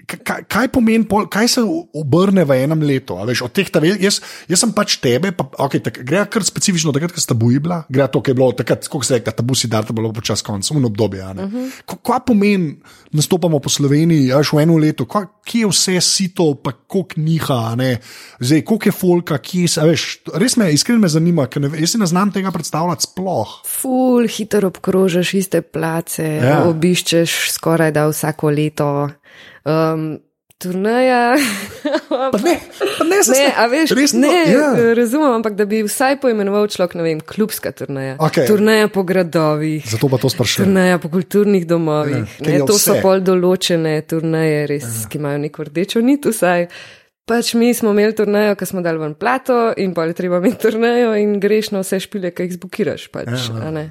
[0.06, 1.62] kaj, kaj pomeni, pol, kaj se
[1.98, 3.16] obrne v enem letu?
[3.28, 3.68] Veš, teh,
[4.00, 7.62] jaz, jaz sem pač tebe, pa, okay, tak, gre kar specifično, takrat, ko sta boji
[7.62, 10.12] bila, gre to, ki je bilo takrat, kako se reče, tabu si dar, da bo
[10.14, 11.22] počas konc, v obdobju.
[11.22, 11.96] Uh -huh.
[12.02, 12.76] Kaj pomeni,
[13.12, 17.76] nastopamo po Sloveniji, až v enem letu, kaj, kje je vse sito, pa koliko niha,
[18.40, 21.90] zdaj, koliko je folka, kje se, veš, res me iskreno me zanima, ker ne, jaz
[21.90, 23.62] si ne znam tega predstavljati sploh.
[23.66, 26.62] Ful, hitro obkrožiš iste place, ja.
[26.68, 29.08] obiščeš skoraj da vsako leto.
[29.64, 30.20] Um,
[30.62, 31.34] Turnaja.
[32.08, 32.54] Pa ne,
[32.98, 34.68] pa ne, ne, a veš, resno, ne, ja.
[34.94, 38.14] razumem, ampak da bi vsaj poimenoval človek, ne vem, klubska turnaja.
[38.22, 38.46] Okay.
[38.46, 39.82] Turnaja po gradovih.
[39.90, 40.68] Zato pa to sprašujem.
[40.68, 42.36] Turnaja po kulturnih domovih.
[42.38, 42.84] Ja, ne, to vse.
[42.84, 45.08] so pol določene turnaje, res, ja.
[45.10, 46.68] ki imajo neko rdečo nit vsaj.
[47.26, 50.62] Pač mi smo imeli turnajo, ko smo dali ven plato in pa je treba imeti
[50.68, 53.08] turnajo in greš na vse špile, ki jih zbukiraš.
[53.14, 53.88] Pač, ja, ja.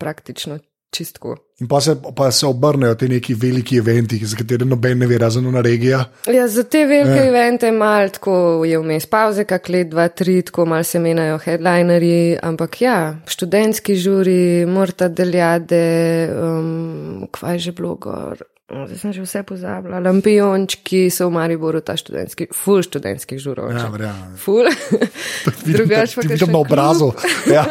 [0.00, 0.58] Praktično
[0.90, 1.36] čistko.
[1.60, 5.18] In pa se, pa se obrnejo ti neki veliki eventi, za katere noben ne ve,
[5.18, 6.04] razen na regija.
[6.32, 7.26] Ja, za te velike ja.
[7.28, 11.38] evente je malo tako, je vmes pauze, kak let, dva, tri, tako malo se menjajo
[11.44, 15.84] headlinerji, ampak ja, študentski žuri, morta deljade,
[16.32, 18.40] um, kvaj že bilo gor.
[18.70, 19.98] Zdaj sem že vse pozabila.
[19.98, 23.74] Lampiončki so v Mariboru, ta študentski, full študentskih žurov.
[23.74, 24.36] Ja, verjamem.
[24.38, 24.70] Full.
[25.66, 26.22] Drugač pa.
[26.22, 27.10] Vidim na obrazu.
[27.50, 27.66] Ja,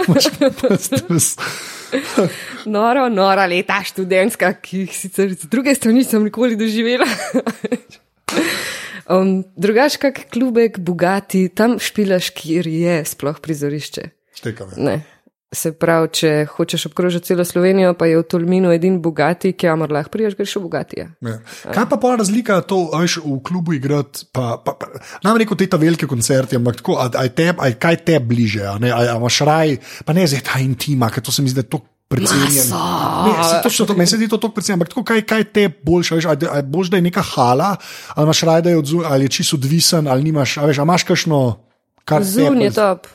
[2.76, 7.08] noro, nora leta študentska, ki jih sicer z druge strani nisem nikoli doživela.
[9.14, 14.10] um, drugač, kak klubek, bogati, tam špilaš, kjer je sploh prizorišče.
[14.40, 14.76] Štekam.
[15.50, 19.90] Se pravi, če hočeš obkrožiti celo Slovenijo, pa je v Tolminu edin bogati, ki amor
[19.90, 21.06] lahko priješ, greš v bogatije.
[21.26, 21.38] Ja.
[21.74, 25.66] Kaj pa pa razlika to, veš, v klubu igrati, pa, pa, pa nam reko te
[25.66, 29.40] ta velike koncerti, ampak tako, aj, aj te, aj kaj te bliže, aj, aj imaš
[29.50, 29.74] raj,
[30.06, 32.70] pa ne zdaj ta intima, ker to se mi zdi, to precenjen.
[32.70, 35.64] Ne, se točno to, meni se zdi to tako precenjen, ampak tako, kaj, kaj te
[35.82, 37.72] boljše, veš, ali, ali boš, da je neka hala,
[38.14, 40.86] ali imaš raje, da je odzun, ali je čisto odvisen, ali nimaš, a veš, a
[40.86, 41.42] imaš kakšno,
[42.06, 43.10] kar se Zun je top,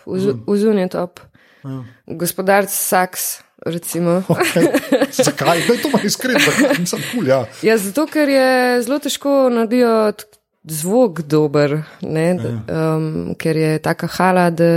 [0.50, 1.22] vzun je top.
[1.64, 1.80] Ja.
[2.06, 4.22] Gospodarc Saks, recimo.
[4.28, 4.68] Okay.
[5.12, 5.66] Zakaj?
[5.66, 6.38] Da je to malo iskreno,
[6.78, 7.26] nisem kul.
[7.26, 7.44] Ja.
[7.62, 10.26] ja, zato ker je zelo težko narediti
[10.64, 12.52] zvok dober, ne, ja.
[12.96, 14.68] um, ker je taka hala, da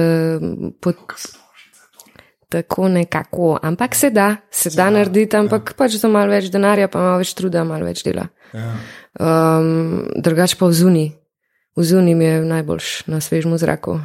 [0.84, 1.00] pot,
[2.50, 3.56] tako nekako.
[3.64, 5.78] Ampak se da, se da narediti, ampak ja.
[5.78, 8.28] pač za malo več denarja, pa malo več truda, malo več dela.
[8.54, 8.74] Ja.
[9.20, 11.08] Um, drugač pa v zuni.
[11.78, 14.00] V zuni mi je najboljš na svežem zraku.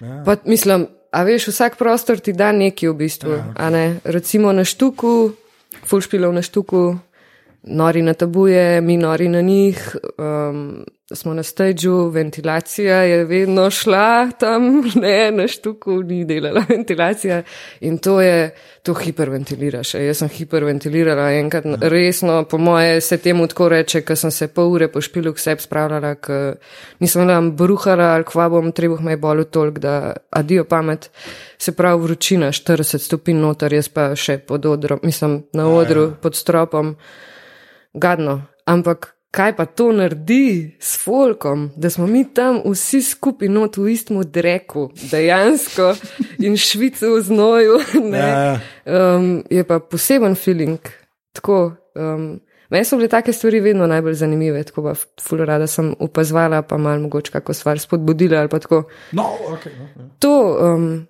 [0.00, 0.22] Ja.
[0.26, 3.32] Pa, mislim, a veš, vsak prostor ti da nekaj v bistvu.
[3.34, 3.98] Ja, okay.
[4.04, 5.32] Recimo na štuku,
[5.86, 6.98] fulšpilov na štuku,
[7.62, 9.96] nori na tabuje, mi nori na njih.
[10.18, 17.42] Um, smo na stežu, ventilacija je vedno šla tam, ne, na štuku ni delala ventilacija
[17.80, 19.94] in to je, to hiperventiliraš.
[19.94, 24.72] Jaz sem hiperventilirala enkrat resno, po moje se temu tako reče, ker sem se pol
[24.72, 26.54] ure po špilu k sebi spravljala, ker
[27.00, 31.10] nisem nam bruhala ali kva bom, trebuh me je bolj tolk, da adijo pamet.
[31.58, 36.14] Se pravi vročina, 40 stopinj noter, jaz pa še pod odrom, mislim na odru, ja.
[36.22, 36.94] pod stropom.
[37.94, 43.76] Gadno, ampak kaj pa to naredi s folkom, da smo mi tam vsi skupaj not
[43.76, 45.94] v istem dreku, dejansko
[46.38, 47.80] in švico v znoju.
[48.20, 48.60] Ja.
[48.86, 50.78] Um, je pa poseben feeling.
[51.32, 55.94] Tako, um, meni so bile take stvari vedno najbolj zanimive, tako pa ful rada sem
[55.98, 58.82] opazovala, pa mal mogoče kako stvar spodbudila ali pa tako.
[59.12, 59.96] No, okay, okay.
[59.96, 61.06] No, to um,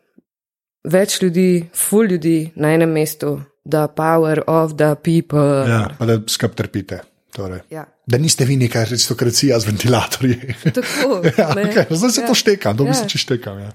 [0.84, 3.38] več ljudi, ful ljudi na enem mestu.
[3.70, 5.64] The power of the people.
[5.70, 7.00] Ja, pa da skrb trpite.
[7.30, 7.60] Torej.
[7.70, 7.84] Ja.
[8.06, 10.54] Da niste vi neka aristokracija z ventilatorji.
[10.76, 11.84] Tako, ja, okay.
[11.90, 12.26] Zdaj se ja.
[12.26, 12.90] to šteka, to ja.
[12.90, 13.60] mislim, če štekam.
[13.62, 13.70] Ja.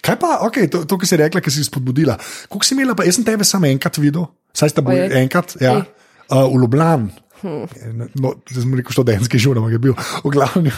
[0.00, 2.14] Kaj pa, okay, to, to, kar si rekla, ki si spodbudila.
[2.48, 5.80] Koliko si imela, pa jaz sem tebe samo enkrat videl, saj ste bili enkrat ja,
[5.82, 7.10] uh, v Ljubljani.
[7.40, 7.64] Hmm.
[8.14, 10.72] No, zdaj smo rekli, študentski žur, ampak je bil v glavni.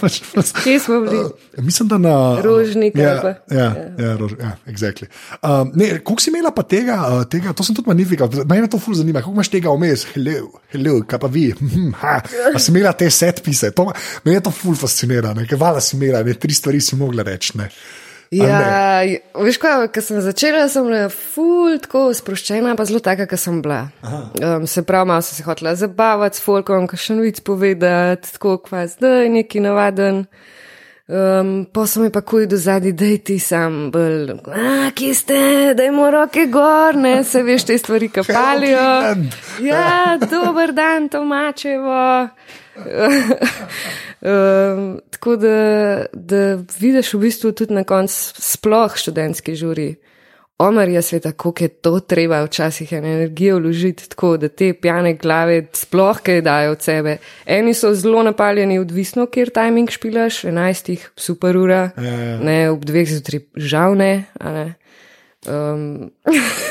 [0.64, 1.20] Kje smo bili?
[1.24, 2.98] Uh, mislim, da na Rožniku.
[2.98, 5.08] Ja, ja, ja, ja, rož, ja exactly.
[5.42, 5.72] um,
[6.04, 9.22] Koliko si imela pa tega, uh, tega to sem tudi magnifika, mene to ful zanima,
[9.22, 12.18] koliko imaš tega vmes, hello, hello, kaj pa vi, hm, ha,
[12.52, 13.88] a si imela te set pise, to,
[14.24, 17.56] me je to ful fascinira, ker vala si imela, ne, tri stvari si mogla reči.
[18.32, 19.02] Ja,
[19.36, 23.58] veš, kaj, ko sem začela, sem bila ful, tako sproščena, pa zelo taka, kot sem
[23.64, 23.82] bila.
[24.40, 28.56] Um, se pravi, malo sem se hotela zabavati s folkom, kaj še novic povedati, tako
[28.64, 30.24] kva zdaj, neki navaden.
[31.12, 35.40] Um, pa so mi pa kuj do zadnji, da ti sam bolj, a kje ste,
[35.76, 38.86] da imamo roke gor, ne se veš te stvari, ki palijo.
[39.60, 42.28] Ja, dober dan, Tomačevo.
[44.22, 49.94] um, tako da, da vidiš v bistvu tudi na koncu sploh študentski žuri.
[50.58, 55.66] Omar je sveta, koliko je to treba včasih energijo vložiti, tako da te pijane glave
[55.72, 57.16] sploh kaj dajo od sebe.
[57.46, 62.38] Eni so zelo napaljeni, odvisno, kjer timing špilaš, enajstih, super ura, ja, ja.
[62.38, 64.24] ne ob dveh zjutraj, žal ne.
[64.44, 64.74] ne.
[65.46, 66.10] Um,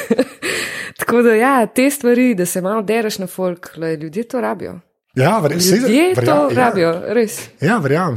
[0.99, 4.79] tako da ja, te stvari, da se malo dereš na folk, le, ljudje to rabijo.
[5.15, 6.49] Ja, Ljudje to ja.
[6.55, 7.13] rabijo, ja.
[7.13, 7.39] res.
[7.61, 8.15] Ja, verjamem.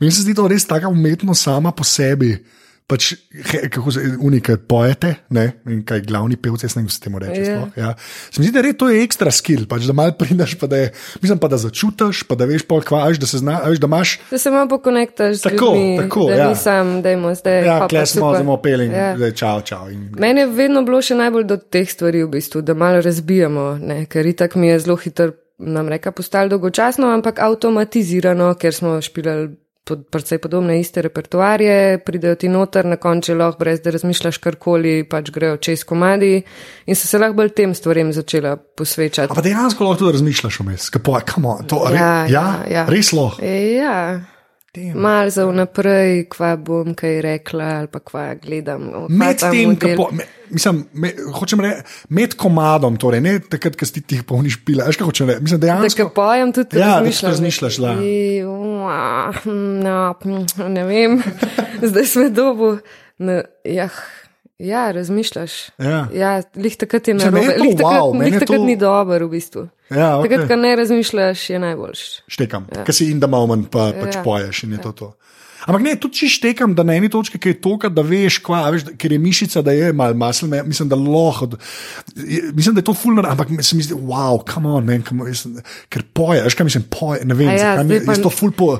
[0.00, 2.44] Meni se zdi to res tako umetno sama po sebi
[2.88, 3.10] pač,
[3.50, 5.44] he, kako se unike pojete, ne?
[5.68, 7.40] in kaj glavni pevci, jaz ne vem, se temu reče.
[7.42, 7.66] Yeah.
[7.76, 7.82] Ja.
[7.82, 7.90] ja.
[8.30, 10.80] Se mi zdi, da je to je ekstra skill, pač, da malo prideš, pa da,
[10.80, 14.14] je, mislim, pa da začutiš, pa da veš, pol kvaš, da se znaš, da imaš.
[14.30, 15.44] Da se malo pokonektaš.
[15.44, 16.26] Tako, ljudmi, tako.
[16.32, 16.48] Da ja.
[16.48, 17.60] nisem, da imamo zdaj.
[17.66, 19.12] Ja, kle smo, zelo peling, ja.
[19.20, 19.90] da je čau, čau.
[19.92, 20.08] In...
[20.18, 24.00] Meni je vedno bilo še najbolj do teh stvari, v bistvu, da malo razbijamo, ne?
[24.08, 25.34] ker itak mi je zelo hitro.
[25.58, 29.48] Nam reka postalo dolgočasno, ampak avtomatizirano, ker smo špilali
[29.88, 35.02] pod, precej podobne iste repertoarje, pridejo ti noter, na koncu lahko brez da razmišljaš karkoli,
[35.08, 36.34] pač grejo čez komadi
[36.86, 39.34] in so se lahko bolj tem stvarem začela posvečati.
[39.34, 42.88] Pa dejansko lahko tudi razmišljaš vmes, kako je, kamo, to je, ja, ja, ja, ja.
[42.88, 43.44] res lahko.
[43.44, 44.37] Ja.
[44.76, 48.84] Mal za vnaprej, kva bom kaj rekla, ali pa kva gledam.
[49.08, 51.82] Med tem, po, me, mislim, me, hočem reči,
[52.14, 55.46] med komadom, torej ne takrat, ko si ti polniš pila, veš, kaj hočem reči.
[55.46, 56.10] Mislim, dejansko.
[56.10, 57.32] Da, pojem tudi ja, razmišljam.
[57.32, 57.96] razmišljaš, da.
[59.88, 61.18] No, ne vem,
[61.88, 62.76] zdaj smo dobu.
[63.18, 63.96] Ne, jah.
[64.58, 65.52] Ja, razmišljaš.
[65.78, 67.40] Ja, ja lih takrat je narobe.
[67.40, 68.64] Lih takrat, wow, lih takrat to...
[68.64, 69.68] ni dobro, v bistvu.
[69.90, 70.32] Ja, okay.
[70.32, 72.00] Takrat, ko ne razmišljaš, je najboljš.
[72.26, 72.82] Štekam, ja.
[72.84, 74.22] ker si in da moment pa, pač ja.
[74.26, 74.86] poješ in je ja.
[74.88, 75.12] to to.
[75.68, 78.86] Ampak ne, tudi če štekam, da na eni točki je to, da veš, kva, veš,
[78.98, 81.50] ker je mišica, da je malo masel, mislim, da lahko.
[82.56, 85.30] Mislim, da je to fulno, ampak se mi zdi, wow, come on, man, come on,
[85.30, 85.58] mislim,
[85.92, 88.78] ker poje, veš, kaj mislim, poje, ne vem, ja, zakaj mi je to ful po.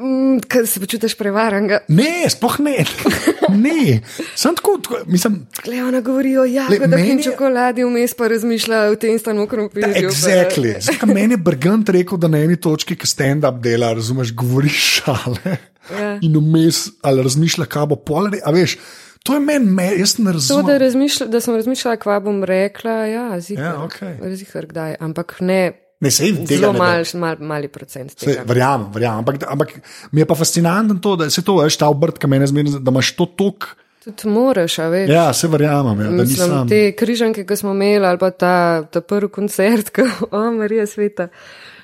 [0.00, 1.78] Mm, Kaj se počutiš prevaranega?
[1.88, 2.84] Ne, sploh ne.
[3.58, 4.00] ne.
[4.34, 5.34] Sem tako, tako mislim.
[5.66, 9.46] Le ona govori o jagodah meni in je- čokoladi, vmes pa razmišlja o tem stanu
[9.46, 9.92] krompirju.
[9.92, 10.74] pa- Exactly.
[10.80, 15.56] Zakaj meni je Brgant rekel, da na eni točki, ki stand-up dela, razumeš, govoriš šale
[15.92, 16.18] Ja.
[16.22, 18.30] in vmes ali razmišlja, kaj bo pol.
[18.40, 18.78] A veš,
[19.22, 20.78] to je meni, me, jaz ne To, da, razumem.
[20.78, 24.36] razmišlja, da sem razmišljala, kva bom rekla, ja, zihar, Ja, okej.
[24.36, 28.44] zihar kdaj, ampak ne, Ne, sej zelo mal, mal, mali procent Sej, tega.
[28.48, 29.20] verjamem, verjamem.
[29.20, 29.74] Ampak, ampak
[30.12, 32.94] mi je pa fascinantno to, da se to, veš, ta obrt, ki meni zmeraj, da
[32.94, 33.68] imaš to tok.
[34.04, 35.10] Tudi moraš, a veš.
[35.12, 36.68] Ja, se verjamem, ja, Mislim, nisem.
[36.72, 38.54] te križanke, ki smo imeli, ali pa ta,
[38.88, 41.28] ta prvi koncert, ko, o, Marija sveta.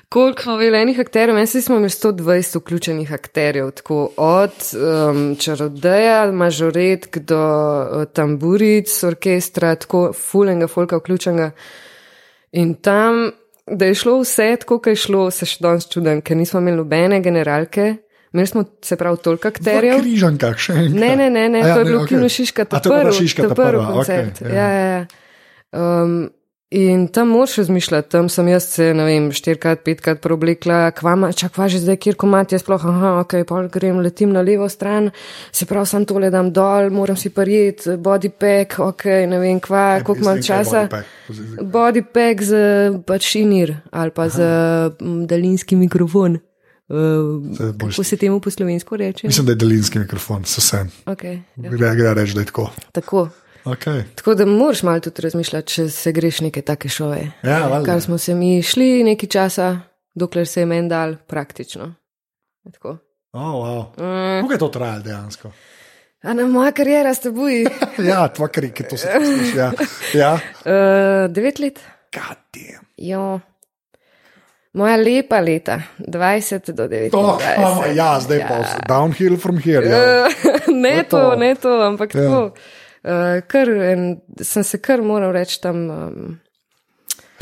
[0.09, 5.35] Koliko smo imeli enih akterjev, meni se smo imeli 120 vključenih akterjev, tako od um,
[5.35, 11.51] čarodeja, mažoretk do uh, tamburic, orkestra, tako fulenga, folka vključenega.
[12.51, 13.27] In tam,
[13.67, 16.77] da je šlo vse tako, kot je šlo, se še danes čudem, ker nismo imeli
[16.77, 17.87] nobene generalke,
[18.33, 20.01] imeli smo se prav toliko akterjev.
[20.01, 20.99] Križanka, še enkrat.
[21.01, 22.15] Ne, ne, ne, ne ja, to je ne, bilo okay.
[22.15, 24.41] kino Šiška, A ta to je bila prvi, Šiška, ta ta prvi prva, koncert.
[24.41, 24.67] okej, ja.
[24.67, 25.05] ja, ja, ja.
[25.77, 26.17] Um,
[26.69, 31.53] in tam moraš razmišljati, tam sem jaz se, ne vem, štirikrat, petkrat preoblekla, kvama, čak,
[31.55, 35.09] kva že zdaj, kjer komat je sploh, aha, ok, pa grem, letim na levo stran,
[35.51, 40.01] se prav sam tole dam dol, moram si prijeti, body pack, ok, ne vem kva,
[40.03, 40.87] koliko imam časa.
[41.61, 42.43] body pack.
[42.47, 42.57] Z
[43.07, 44.43] pač inir ali pa z
[44.99, 46.37] mm, daljinski mikrofon.
[46.87, 49.27] Uh, kako se temu po slovensko reče?
[49.27, 50.91] Mislim, da je daljinski mikrofon, se vsem.
[51.05, 51.69] Okay, ja.
[51.71, 52.69] Gre, gre reči, da je tako.
[52.91, 53.27] Tako.
[53.67, 54.03] Okay.
[54.15, 57.31] Tako da moraš malo tudi razmišljati, če se greš neke take šove.
[57.43, 57.85] Ja, valjda.
[57.85, 59.79] Kar smo se mi šli nekaj časa,
[60.15, 61.93] dokler se je meni dal praktično.
[62.73, 62.97] Tako.
[63.33, 63.81] Oh, wow.
[63.97, 64.41] Mm.
[64.41, 65.51] Kako je to trajalo dejansko?
[66.23, 67.65] A na moja karijera ste boji.
[68.09, 69.57] ja, tvoja karika, to se sliši.
[69.57, 69.71] Ja.
[70.13, 70.33] ja.
[70.33, 71.79] Uh, devet let.
[72.13, 72.85] God damn.
[72.97, 73.39] Jo.
[74.73, 77.09] Moja lepa leta, 20 do 29.
[77.17, 78.77] Oh, oh, ja, zdaj pa vse.
[78.87, 79.85] downhill from here.
[79.89, 80.27] Ja.
[80.83, 81.35] ne To je to, to.
[81.35, 82.21] ne to, ampak Ja.
[82.21, 82.29] ja.
[82.29, 82.51] tako.
[83.03, 84.09] Uh, kar, en,
[84.41, 85.87] sem se kar moral reči tam.
[85.89, 86.35] Um,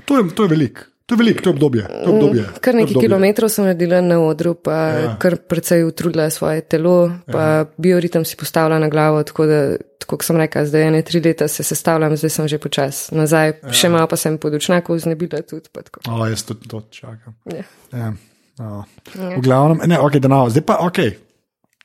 [0.05, 1.83] To je, to je veliko, to je veliko, to je obdobje.
[1.87, 2.43] To je obdobje.
[2.43, 3.07] Kar to je nekaj obdobje.
[3.07, 4.99] kilometrov sem naredila na odru, pa Ja.
[4.99, 5.15] ja.
[5.19, 7.65] kar precej utrudila svoje telo, pa ja.
[7.77, 11.47] bioritem si postavila na glavo, tako da, tako kot sem rekla, zdaj ene tri leta
[11.47, 13.73] se sestavljam, zdaj sem že počas nazaj, ja.
[13.73, 15.69] še malo pa sem pod učnako znebila tudi.
[16.09, 17.33] O, jaz tudi to čakam.
[17.49, 17.65] Ja.
[17.93, 18.13] Ja.
[18.59, 18.85] Oh.
[19.15, 21.17] V glavnem, ne, okay, da zdaj pa, okay.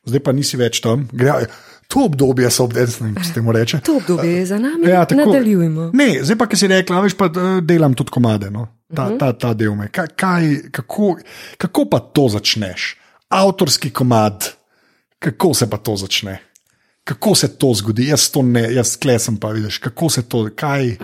[0.05, 1.09] Zdaj pa nisi več tam.
[1.12, 1.46] Gre,
[1.86, 3.80] to obdobje so obdesne, če temu reče.
[3.80, 5.20] To obdobje je za nami, Ja, tako.
[5.22, 5.90] nadaljujemo.
[5.92, 8.51] Ne, zdaj pa, ki si rekla, veš, pa eh, delam tudi komade.
[8.51, 8.68] No?
[8.88, 9.18] Ta, Mhm.
[9.18, 9.88] ta, ta del me.
[9.88, 11.16] Kaj, kaj, kako,
[11.57, 12.96] kako pa to začneš?
[13.28, 14.48] Avtorski komad,
[15.18, 16.38] kako se pa to začne?
[17.05, 18.07] Kako se to zgodi?
[18.07, 20.96] Jaz to ne, jaz klesem pa vidiš, kako se to, kaj,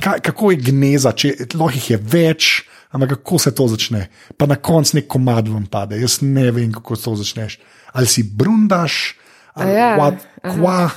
[0.00, 2.48] kaj, kako je gneza, če lahko jih je več,
[2.90, 4.06] ampak kako se to začne.
[4.36, 7.58] Pa na koncu nek komad vam pade, jaz ne vem, kako to začneš.
[7.92, 9.18] Ali si brundaš,
[9.54, 10.90] ali ja, what, kva.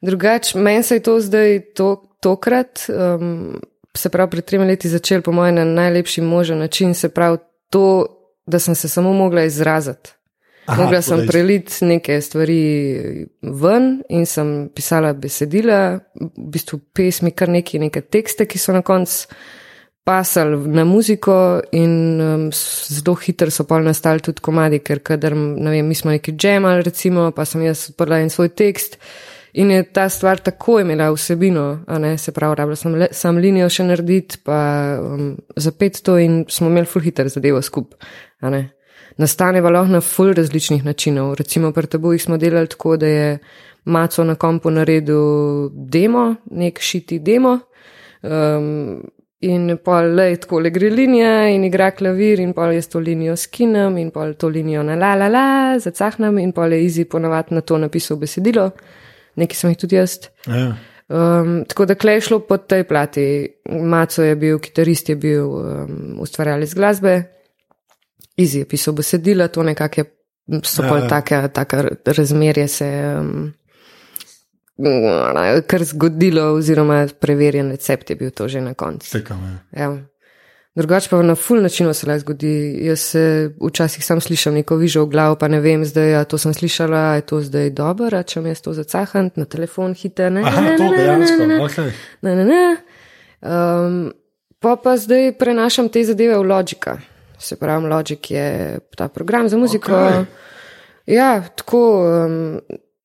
[0.00, 3.60] Drugače, meni se je to zdaj to, tokrat, um,
[3.96, 7.38] se pravi, pred tremi leti začel, po mojem, na najlepši možen način, se pravi,
[7.70, 8.06] to,
[8.46, 10.10] da sem se samo mogla izraziti.
[10.66, 17.48] Aha, Mogla sem preliti neke stvari ven in sem pisala besedila, v bistvu pesmi, kar
[17.48, 19.32] neki neke tekste, ki so na koncu
[20.08, 22.50] pasali na muziko in um,
[22.88, 26.86] zelo hitro so pol nastali tudi komadi, ker kadar, ne vem, mi smo neki džemali,
[26.86, 28.96] recimo, pa sem jaz odprla en svoj tekst
[29.60, 33.36] in je ta stvar tako imela vsebino, a ne, se pravi, rabila sem le, sam
[33.36, 34.62] linijo še narediti, pa
[35.02, 35.28] um,
[35.60, 38.08] zapet to in smo imeli full hiter zadevo skupaj,
[38.40, 38.62] a ne.
[39.20, 41.34] Nastane pa lahko na full različnih načinov.
[41.42, 43.38] Recimo pri tabojih smo delali tako, da je
[43.84, 47.58] Maco na kompu naredil demo, nek šiti demo.
[48.22, 49.02] Um,
[49.40, 53.36] in pa le tako le gre linija in igra klavir in pa jaz to linijo
[53.36, 57.54] skinem in pa to linijo na la la la, zacahnem in pa le izi ponavadi
[57.54, 58.70] na to napisal besedilo.
[59.36, 60.18] Nekaj sem jih tudi jaz.
[60.46, 60.74] Ja.
[61.08, 63.24] Um, tako da klej šlo po tej plati.
[63.70, 67.22] Maco je bil, kitarist je bil um, ustvarjalec glasbe,
[68.38, 70.04] Izi je pisal besedila, to nekako je,
[70.62, 71.08] so Ja, pol ja.
[71.08, 73.52] taka, taka razmerje se um,
[75.66, 79.08] kar zgodilo, oziroma preverjen recept je bil to že na koncu.
[79.10, 79.82] Sekam, ja.
[79.82, 79.96] Ja.
[80.78, 82.78] Drugače pa na full način se lahko zgodi.
[82.86, 86.38] Jaz se včasih sam slišim neko vižo v glavu, pa ne vem, zdaj ja, to
[86.38, 90.30] sem slišala, je to zdaj dobro, a če mi jaz to zacahant na telefon hiter,
[90.32, 91.36] ne, Aha, ne, to ne, dejansko.
[91.36, 91.90] ne, ne, Okay.
[92.22, 92.76] ne, ne, ne.
[93.42, 94.12] Um,
[94.60, 96.98] pa pa zdaj prenašam te zadeve v Logika.
[97.38, 99.92] Se pravi, Logic je ta program za muziko.
[99.94, 100.24] Okej.
[101.06, 102.60] Ja, tako um,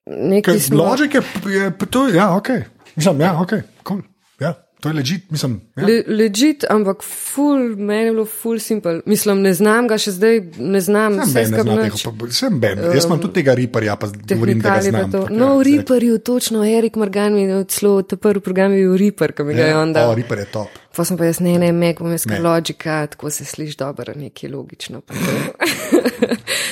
[0.08, 0.78] nekaj smo.
[0.78, 1.22] Logic je,
[1.54, 2.50] je to, ja, ok.
[2.96, 3.52] Mislim, ja, ok,
[3.84, 4.02] cool.
[4.40, 5.62] Ja, To je ležit, mislim.
[5.78, 5.86] Ja.
[5.88, 9.00] Le, ležit, ampak ful, meni je bilo ful simple.
[9.06, 12.60] Mislim, ne znam ga še zdaj, ne znam Sem ben, ne znam tega, pa- sem
[12.60, 12.82] ben.
[12.92, 15.12] Jaz imam tudi tega riparja, pa govorim, da ga pa znam.
[15.12, 15.64] tako, No, ja, v.
[15.64, 19.54] Reaperju, točno, Erik Morgan mi je celo ta prvi program je bil Reaper, ki mi
[19.54, 20.12] ga je Ja, on dal.
[20.12, 20.68] O, ripar je top.
[20.96, 24.50] Pa sem pa jaz, ne, ne, meg bom jaz logika, tako se sliši dobro, nekaj
[24.50, 25.02] logično.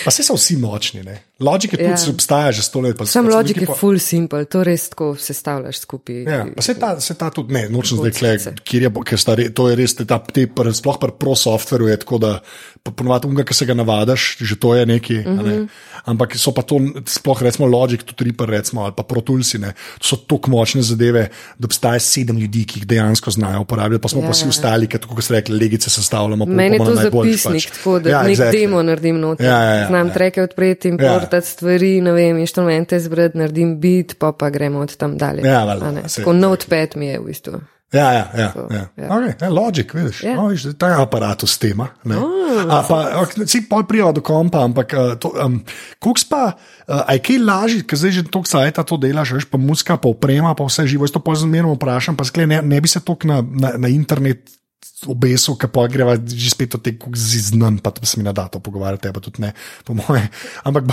[0.06, 1.24] pa se so vsi močni, ne.
[1.40, 1.96] Logika Ja.
[1.96, 2.98] tudi obstaja že sto let.
[3.00, 6.24] Sam so logik neki je pa- full simple, to res tako sestavljaš skupaj.
[6.24, 8.32] Ja, pa se ta, se ta tudi, ne, nočem zdaj, kle,
[8.64, 11.88] kjer je, ker sta, re- to je res, ta, te, pr- sploh pri pro softveru
[11.88, 12.32] je tako, da
[12.78, 15.42] po- ponovadi unga, ki se ga navadaš, že to je neki, uh -huh.
[15.42, 15.56] ne.
[15.56, 15.66] Mhm.
[16.04, 19.74] ampak so pa to, sploh recimo Logic, tudi Reaper, recimo, ali pa Pro Toolsi, ne,
[20.00, 24.22] to so tako močne zadeve, da obstaja sedem ljudi, ki jih dejansko znajo uporabljati, smo
[24.22, 24.26] ja.
[24.26, 24.30] Ja.
[24.30, 26.46] pa vsi ostali, ki tako kot ste rekli, legice sestavljamo.
[26.46, 27.78] Meni je to najboljše zapisnik, pač.
[27.78, 28.62] tako da Ja, ja, nek exactly.
[28.62, 29.46] demo naredim noter.
[29.46, 30.14] Ja, ja, ja, Znam ja.
[30.14, 31.42] treke odpreti, importati ja.
[31.42, 35.48] stvari, ne vem, inštrumente zbrati, naredim beat, pa pa gremo od tam dalje.
[35.48, 37.62] Ja, valjda, A ne, saj, Tako notepad mi je v bistvu.
[37.92, 38.50] Ja, ja, ja.
[38.56, 38.86] To, ja.
[38.96, 39.08] ja.
[39.12, 40.36] Okay, ja Logic, vidiš, Ja.
[40.40, 41.90] no, vidiš, ta aparat s tema.
[42.08, 45.60] Oh, pa, si pol prijava do kompa, ampak uh, to, um,
[46.00, 49.60] koks pa, uh, aj kaj lažje, ker zdaj že toliko sajta to delaš, veš, pa
[49.60, 52.80] muska, pa oprema, pa vse živo, jaz to pa zmerno vprašam, pa skle, ne, ne
[52.80, 54.61] bi se tok na, na, na internet
[55.10, 58.46] obesil, ker pa greva že spet od tega ziznan, pa to se mi ne da
[58.50, 59.54] to pogovarjati, pa tudi ne,
[59.86, 60.24] po moje.
[60.68, 60.90] Ampak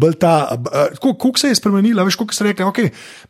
[0.00, 0.58] bolj, ta,
[0.98, 2.78] kako se je spremenila, veš, kako se reče, ok,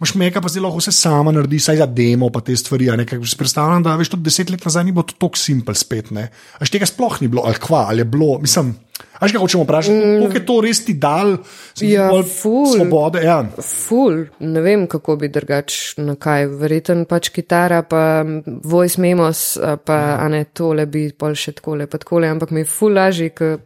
[0.01, 2.91] imaš meka, pa zdaj lahko vse sama naredi, saj za demo, pa te stvari.
[2.91, 5.39] a ne, ker si Predstavljam, da veš, tudi deset let nazaj ni bilo to tako
[5.39, 6.29] simpel spet, ne.
[6.59, 8.75] Až tega sploh ni bilo, ali kva, ali je bilo, mislim.
[9.19, 10.19] Až ga hočemo vprašati, mm.
[10.21, 11.37] koliko je to res ti dal,
[11.81, 12.67] Ja, ful.
[12.71, 13.23] svobode.
[13.23, 13.43] Ja.
[13.59, 16.47] Ful, ne vem, kako bi drugač na kaj.
[16.49, 18.23] Verjeten pač kitara, pa
[18.65, 20.19] voice memos, pa Ja.
[20.19, 23.59] a ne tole bi pol še takole, pa takole, ampak mi je ful lažje, ker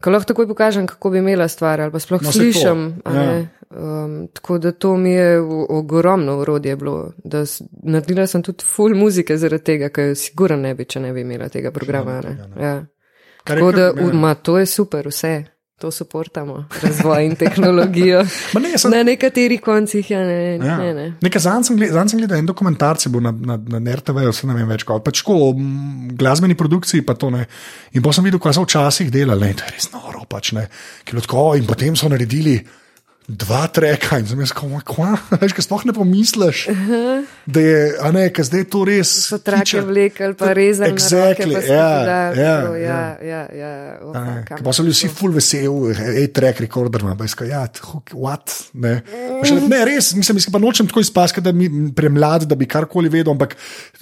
[0.00, 3.02] ko lahko takoj pokažem, kako bi imela stvar, ali pa sploh No, slišim.
[3.06, 3.12] ja.
[3.12, 3.48] ne.
[3.70, 7.12] Um, tako da to mi je ogromno urodje bilo.
[7.82, 11.48] Naredila sem tudi ful muzike zaradi tega, ker sigurno ne bi, če ne bi imela
[11.48, 12.20] tega programa.
[12.20, 12.36] Ne.
[12.56, 12.72] Ja.
[12.72, 12.97] Kar je
[13.48, 15.36] Tako da, ma, to je super, vse.
[15.78, 18.24] To suportamo, razvoj in tehnologijo.
[18.58, 20.74] Ne, sem- Na nekaterih koncih, ja, ne, Ja.
[20.76, 21.04] ne, ne.
[21.22, 21.76] Nekaj zanj sem,
[22.18, 25.22] gledal en dokumentarc, je bil na, na, na RTV, vse ne vem več, kot pač
[25.24, 25.52] o
[26.12, 27.04] glasbeni produkciji.
[27.06, 27.46] pa to ne.
[27.92, 30.24] In potem sem videl, kaj so včasih delali, ne, to je res noro.
[30.26, 30.66] Pač, ne,
[31.06, 32.58] je tako, in potem so naredili.
[33.28, 35.10] Dva treka in sem jaz rekel, kva,
[35.42, 36.62] veš, kaj sploh ne pomisliš,
[37.44, 39.10] da je, a ne, ker zdaj je to res.
[39.28, 40.94] So trake vlekel, pa rezali.
[40.96, 43.02] Exactly, roke, pa ja, ja, ja, ja, ja.
[43.20, 47.12] ja, ja, oh, A ne, Pa so bili vsi full veseli, hej, track recorder, ima,
[47.20, 48.94] pa iskajo, ja, hook, what, ne.
[49.44, 51.68] Še, ne, res, mislim, mislim, pa nočem tako izpaskati, da bi
[52.00, 53.58] premlad, da bi karkoli vedel, ampak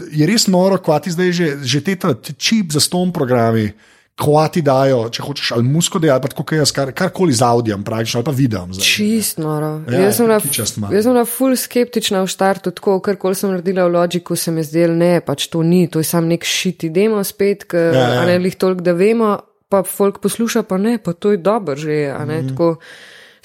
[0.07, 1.99] je res noro, kvati zdaj že, že te
[2.39, 3.73] čip za ston programi.
[4.17, 7.83] Kvati dajo, če hočeš, ali musko dajo, ali pa kaj jaz, kar, karkoli z audijem,
[7.85, 8.73] praktično, ali pa videom.
[8.73, 8.87] zdaj.
[8.89, 9.83] Čist noro.
[9.93, 10.39] Ja, jaz sem bila,
[10.81, 10.95] malo.
[10.97, 14.55] jaz sem bila ful skeptična v štartu, tako kar koli sem naredila v logiku, se
[14.57, 18.09] mi zdelo, ne, pač to ni, to je sam nek šiti demo spet, ker Ja,
[18.15, 19.37] ja, ne lih toliko, da vemo,
[19.69, 22.55] pa folk posluša, pa ne, pa to je dobro že, a ne, mm.
[22.55, 22.77] tako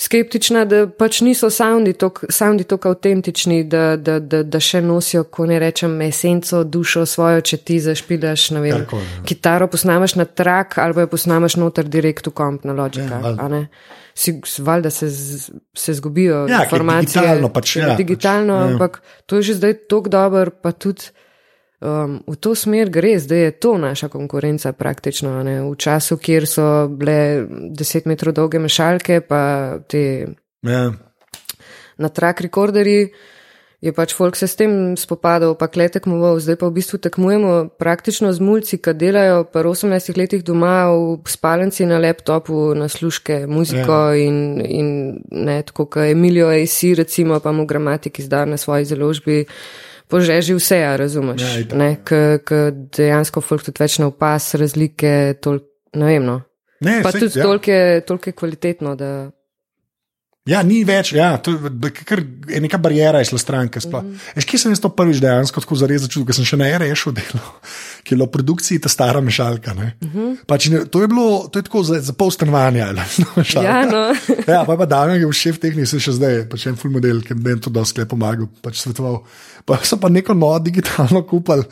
[0.02, 1.94] skeptična, da pač niso soundi
[2.64, 7.58] tako avtentični, da, da, da, da še nosijo, ko ne rečem, esenco, dušo svojo, če
[7.60, 9.24] ti zašpilaš, vem, Karkoli, ja.
[9.24, 13.66] kitaro posnamaš na trak ali pa jo posnamaš noter direkt v komp na logika, Ja.
[14.14, 17.22] Si, valjda se, z- se zgubijo Ja, informacije.
[17.22, 18.74] digitalno pač, ja, digitalno, pač, ja.
[18.74, 21.08] ampak to je že zdaj tako dober, pa tudi
[21.82, 25.44] um, v to smer gre, zdaj je to naša konkurenca praktično.
[25.44, 25.62] Ne?
[25.66, 30.28] V času, kjer so bile 10 metrov dolge mešalke, pa te
[30.62, 30.92] Ja.
[31.98, 33.12] na trak rekorderji.
[33.82, 37.74] Je pač folk se s tem spopadal, pa kle tekmoval, zdaj pa v bistvu tekmujemo
[37.82, 43.50] praktično z mulci, ki delajo pa 18 letih doma v spalnici na laptopu, na služke,
[43.50, 44.22] muziko ja.
[44.22, 44.88] in, in
[45.34, 49.50] ne, tako kot Emilio AC, recimo, pa mu gramatik izdar na svoji založbi,
[50.12, 51.90] požeži vse, a razumeš, Ja, itak, ne,
[52.44, 52.60] k
[52.92, 55.60] dejansko folk tudi več ne opas razlike, tol,
[55.96, 56.42] ne vem, no.
[56.82, 57.44] Ne, Pa saj, tudi ja.
[57.44, 59.12] toliko je, toliko je kvalitetno, da
[60.42, 62.18] Ja, ni več, ja, to da- kar
[62.50, 63.66] je neka barijera išla stran.
[63.66, 64.18] Mm Mhm.
[64.34, 64.46] -hmm.
[64.46, 67.46] Kje sem jaz to prvič dejansko tako zares začutil, ker sem še na REŠ-u delal,
[68.04, 69.74] ki je bilo v produkciji ta stara mešalka.
[69.74, 70.18] Mm Mhm.
[70.18, 70.38] -hmm.
[70.48, 72.90] pač, ne, to je bilo to je tako za, za pol stanovanja.
[73.20, 73.44] no.
[73.54, 74.16] Ja, no.
[74.54, 76.92] ja, pa pa Damien, ki je v šef tehnik, se še zdaj, pač en full
[76.92, 79.22] model, ki mi je to dosti pomagal, pač svetoval.
[79.66, 81.64] Pa so pa neko novo digitalno kupili,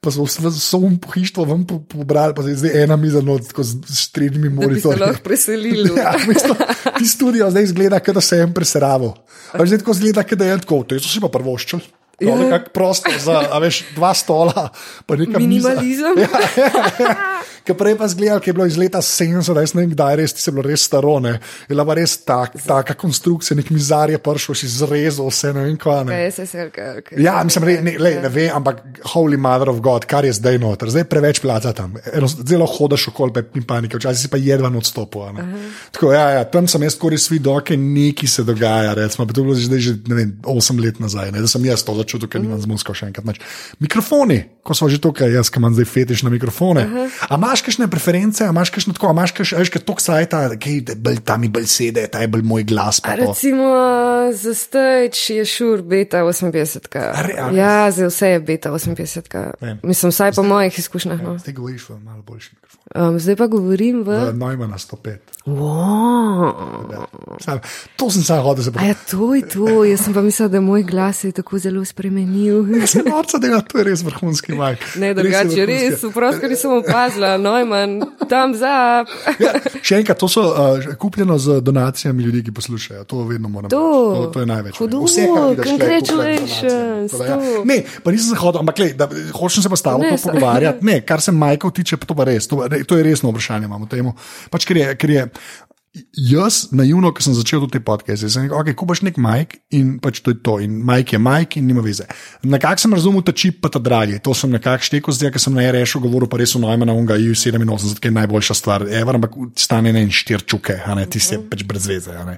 [0.00, 3.62] pa so vse um pohištvo vam po- pobrali, pa zdaj je ena miza not, tako
[3.62, 5.00] z, s tremi da bi se monitorji.
[5.00, 5.90] lahko preselili.
[5.96, 6.54] Ja, v bistvu,
[6.98, 9.14] ti studio zdaj izgleda, kot da se je en preseraval.
[9.52, 11.82] Ali zdaj tako izgleda, kot da je tako, to so si pa prvoščili.
[12.18, 14.68] To je nekako prosto za a veš, dva stola,
[15.38, 16.16] Minimalizem.
[16.16, 17.14] Ja, ja, ja.
[17.66, 20.34] Ker prej pa zgledal, ki je bilo iz leta 70, da ne vem, kdaj res
[20.38, 21.34] se bilo res staro, ne.
[21.66, 25.64] Je bila pa res tak, taka konstrukcija, nek mizar je prišel, si zrezal vse, ne
[25.66, 25.96] vem kva.
[26.06, 26.20] Ne.
[27.18, 30.60] Ja, mislim, re, ne, le, ne vem, ampak Holy Mother of God, kar je zdaj
[30.62, 31.98] noter, zdaj je preveč placa tam.
[32.12, 35.26] Eno, zelo hodaš okoli, pa in panike, včasih si pa jedva odstopil.
[35.26, 35.48] a ne.
[35.90, 39.42] Tako, ja, ja, tam sem jaz skoraj videl, da nekaj se dogaja, recimo, pa to
[39.42, 42.30] je bilo zdaj že ne vem, 8 let nazaj, ne, da sem jaz to začutil,
[42.30, 43.26] ker nimam z muziko še enkrat.
[43.26, 43.42] Nič.
[43.82, 46.86] Mikrofoni, ko smo že tukaj, jaz, ki imam zdaj fetiš na mikrofone.
[47.26, 50.86] A imaš kakšne preference, a imaš kakšne tako, a imaš kakšne, tok sajta, ki
[51.26, 53.02] tam mi bolj sede, ta je bolj moj glas.
[53.02, 53.66] Recimo
[54.32, 56.86] za stage je šur beta 58.
[56.94, 57.56] A re- a res?
[57.58, 59.52] Ja, za vse je beta 58.
[59.60, 59.80] Vem.
[59.82, 61.22] Mislim, vsaj po mojih izkušnjah.
[61.22, 61.38] No.
[61.38, 62.85] Zdaj govoriš v malo boljši mikrofon.
[62.88, 64.08] Um, zdaj pa govorim v.
[64.08, 65.18] Uh, Nojma na 105.
[65.46, 66.54] Wow.
[66.88, 67.06] Ja.
[67.38, 67.58] Sam,
[67.94, 68.88] to sem sam hodil, se A pravi.
[68.88, 69.84] ja, to je to.
[69.84, 72.62] Jaz sem pa mislil, da moj glas je tako zelo spremenil.
[72.86, 74.78] Se norca dela, to je res vrhunski majk.
[74.96, 79.02] Ne, drugače, res, vprost, ker sem opazila, Neumann, tam za.
[79.36, 80.54] Ja, še enkrat, to so uh,
[80.96, 83.04] kupljeno z donacijami ljudi, ki poslušajo.
[83.04, 83.82] To vedno moramo To.
[84.08, 84.14] reči.
[84.16, 84.74] to, to je največ.
[84.76, 85.02] Hudo,
[85.60, 87.24] congratulations, da.
[87.26, 87.36] Ja.
[87.64, 90.18] Ne, pa nisem se hodil, ampak lej, da, hočem se pa s tabo Ne, to
[90.18, 90.82] sa- pogovarjati.
[90.82, 92.46] Ne, kar se Majkov tiče, pa to pa res.
[92.46, 94.14] To, to je resno vprašanje, imamo temu.
[94.50, 95.28] Pač, ker je, ker je
[96.16, 100.20] Jaz, naivno, ko sem začel te podcaste, sem rekel, okay, kupaš nek Mike in pač
[100.24, 100.56] to je to.
[100.60, 102.04] In Mike je Mike in nima veze.
[102.44, 104.18] Nekako sem razumel ta čip, pa ta dragi.
[104.24, 107.16] To sem nekako štekel, zdaj, ker sem na RŠ govoril, pa res o Neumana unga
[107.20, 111.38] EU87, ki je najboljša stvar, ever, ampak stane ne in štir čuke, ne, ti si
[111.48, 112.16] pač brez veze.
[112.28, 112.36] Ne,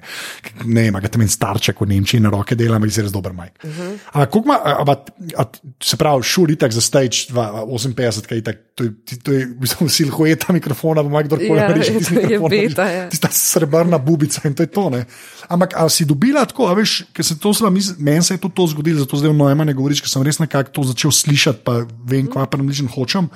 [0.63, 3.35] ne vem, kaj tam en starček v Nemčiji na roke dela, ampak si res dober
[3.35, 3.59] Mike.
[3.63, 3.91] Uh -huh.
[4.13, 5.47] Ampak, koliko ima, a, a, a,
[5.83, 8.93] se pravi, šur itak za stage 2, 58, kaj itak, to je,
[9.23, 13.09] to je, v bistvu, silhueta mikrofona, bo kdorkoli Ja, reče, to je beta, ja.
[13.09, 14.89] tista srebrna bubica in to je to.
[14.93, 15.05] Ne?
[15.49, 18.55] Ampak ali si dobila tako, a veš, ker se to zelo, meni se je tudi
[18.55, 21.63] to zgodilo, zato zdaj o Nojma ne govoriš, ker sem res nekako to začel slišati,
[21.65, 23.31] pa vem, kva pa namličen hočem.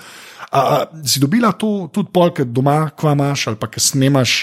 [0.53, 4.35] A, a, si dobila to tudi polk doma, kva imaš ali pa kaj snemaš.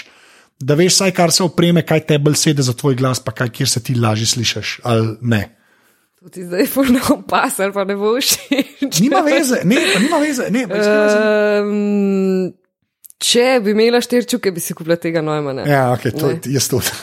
[0.61, 3.49] Da veš, saj kar se opreme, kaj te bolj sedi za tvoj glas, pa kaj,
[3.55, 5.41] kjer se ti lažje slišiš, ali ne.
[6.21, 8.35] Ti zdaj polno pas, ali pa ne boš.
[9.01, 10.67] Nima veze, ne, nima veze, ne.
[10.69, 12.51] Um,
[13.21, 15.63] če bi imela štirčuke, bi si kupila tega Neumana.
[15.63, 16.39] Ja, ok, to Ne.
[16.41, 16.89] je jaz tudi.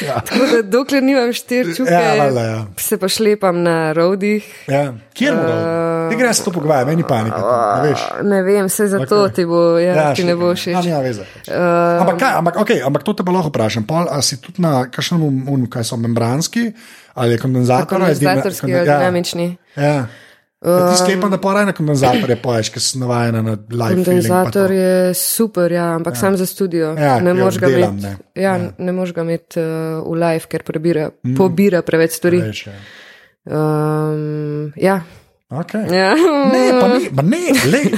[0.00, 2.60] Tako da, dokler nimam štirčuke, Ja, valjda, ja.
[2.78, 4.46] se pa šlepam na rodih.
[4.66, 6.08] Ja, kjer moramo?
[6.10, 7.40] Ti greš to pogovarjati, meni panika.
[7.76, 8.00] Ne veš.
[8.22, 9.34] Ne vem, se zato okay.
[9.34, 10.80] ti bo, ja, ja, ti ne bo všeč.
[10.82, 11.26] nima veze.
[11.46, 13.84] Uh, ampak, kaj, ampak, okay, ampak to te pa lahko vprašam.
[13.84, 15.22] Pol, a si tudi na kakšnem,
[15.68, 16.72] kaj so membranski
[17.14, 17.94] ali Kondenzatorski
[18.66, 19.56] konde- ali dinamični.
[19.76, 20.06] Ja.
[20.60, 20.90] Ja.
[20.90, 25.14] Ti sklepam, da pa raj na kondenzatorje poješ, ker si navajena na live Kondenzator je
[25.16, 26.20] super, ja, ampak ja.
[26.20, 26.92] sam za studio.
[26.98, 28.72] Ja, ne ki moreš ga imeti, ja, ja.
[28.78, 31.36] ne imeti uh, v live, ker prebira, mm.
[31.38, 32.42] pobira preveč stvari.
[32.44, 32.76] Veš, ja.
[33.48, 35.00] Um, ja.
[35.48, 35.88] Okay.
[35.96, 36.12] Ja.
[36.52, 37.40] Ne, pa ne, pa ne,
[37.72, 37.96] lej.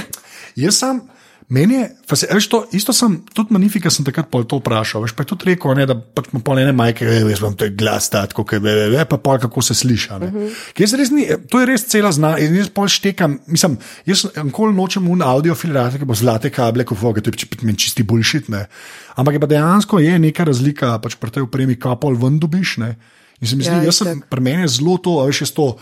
[0.55, 1.03] Jaz sem,
[1.49, 5.13] meni je, se, veš, to, isto sem, tudi Manifika sem takrat pol to vprašal, veš,
[5.17, 7.69] pa je tudi rekel, ne, da pač ima pol ene majke, "Ej, jaz imam to
[7.77, 10.09] glas, tako, kaj ve, ve, pa pol kako se sliši.
[10.11, 10.97] Uh -huh.
[10.97, 15.21] Res ni, to je res cela zna, jaz pol štekam, mislim, jaz nikoli nočem un
[15.21, 18.67] audio filtrate, ki bo zlate kable, ko voga, to je pač meni čisti bullshit, ne.
[19.15, 22.77] Ampak je pa dejansko je neka razlika, pač pri tej opremi, kaj pol ven dobiš,
[22.77, 22.95] ne.
[23.41, 25.51] In se mi zdi, Ja, ja, jaz sem, pri meni je zelo to, veš, jaz
[25.51, 25.77] to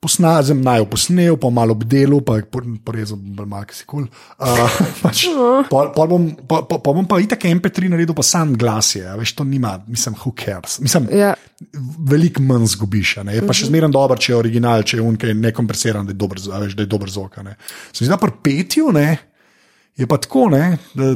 [0.00, 2.38] posnazem, naj jo posnel, pa malo obdelal, pa
[2.84, 4.06] porezal bolj malo, si kul.
[4.06, 4.08] Cool.
[4.46, 9.04] Uh, pač, bom, pol, pol, pol bom pa itak MP3 naredil, pa sam glas je,
[9.18, 10.78] veš, to nima, mislim, who cares.
[10.80, 11.34] Mislim, Ja.
[12.08, 13.38] Veliko manj zgubiš, ne.
[13.38, 16.42] je pa še zmeraj dober, če je original, če je unke nekompresiran, da je dober,
[16.42, 17.40] veš, da je dober zvok.
[17.46, 17.56] ne.
[17.92, 19.08] Se mi zdi, da pri petju ne,
[19.96, 21.14] je pa tako, ne, da,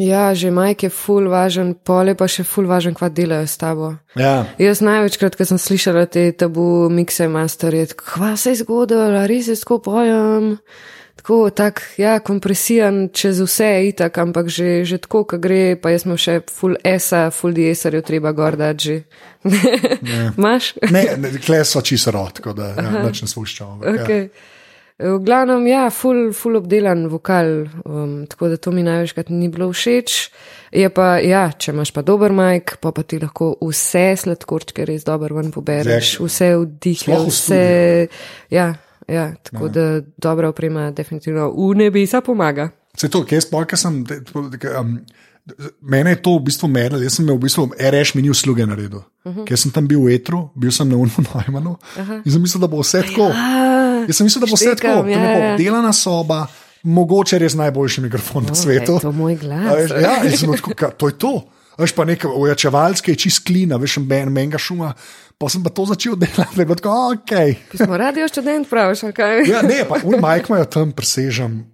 [0.00, 3.94] ja, že Mike je full važen, pole pa še full važen, kva delajo s tabo.
[4.16, 4.46] ja.
[4.58, 9.56] Jaz največkrat, ko sem slišala te tabu mikse masterje, kva se je zgodilo, res je
[9.60, 10.56] tako pojem.
[11.24, 15.92] Tako, tak, ja, kompresijan čez vse je itak, ampak že, že tako, ko gre, pa
[15.94, 18.96] jaz imam še full esa, full dieserjev treba gor dati že.
[20.44, 20.74] Maš?
[20.90, 23.78] Ne, ne kle so čisto rod, tako da ja, nič ne spuščamo.
[23.84, 24.26] ampak, Ja.
[24.94, 29.66] V glavnem, ja, full, full obdelan vokal, um, tako da to mi največkrat ni bilo
[29.72, 30.30] všeč.
[30.70, 35.02] Je pa, ja, če imaš pa dober majk, pa, pa ti lahko vse sladkorčke res
[35.04, 36.28] dobro ven pobereš, Exactly.
[36.28, 37.60] vse vdihe, Sploh v vse.
[38.54, 38.68] Ja,
[39.10, 42.70] ja, tako da dobra oprema definitivno v nebesa pomaga.
[42.94, 44.04] Se to, kje sploh, ker sem.
[44.06, 45.00] te- tako, da, Um,
[45.80, 49.02] mene je to v bistvu medlo, jaz sem imel v bistvu RŠ meni usluge naredil.
[49.24, 49.44] Uh -huh.
[49.44, 51.76] Ker sem tam bil v etru, bil sem na Unmu Najmanu uh
[52.08, 52.22] -huh.
[52.24, 53.30] in sem mislil, da bo vse tako.
[53.34, 55.08] A, Jaz sem mislil, da bo vse tako.
[55.08, 55.52] ja, je ja.
[55.52, 56.46] obdelana soba,
[56.82, 58.92] mogoče res najboljši mikrofon na svetu.
[58.92, 59.90] je to moj glas.
[59.90, 60.22] A ja,
[60.56, 61.42] tako, "Ka- to je to.
[61.78, 64.92] Veš pa nekaj ojačevalske, čist klina, veš, en menga šuma.
[65.38, 67.32] Pa sem pa to začel delati, da je bilo tako, ok.
[67.84, 69.50] Smo radio študent, praviš, kaj?
[69.50, 71.73] Ja, ne, pa un majk imajo tam presežem.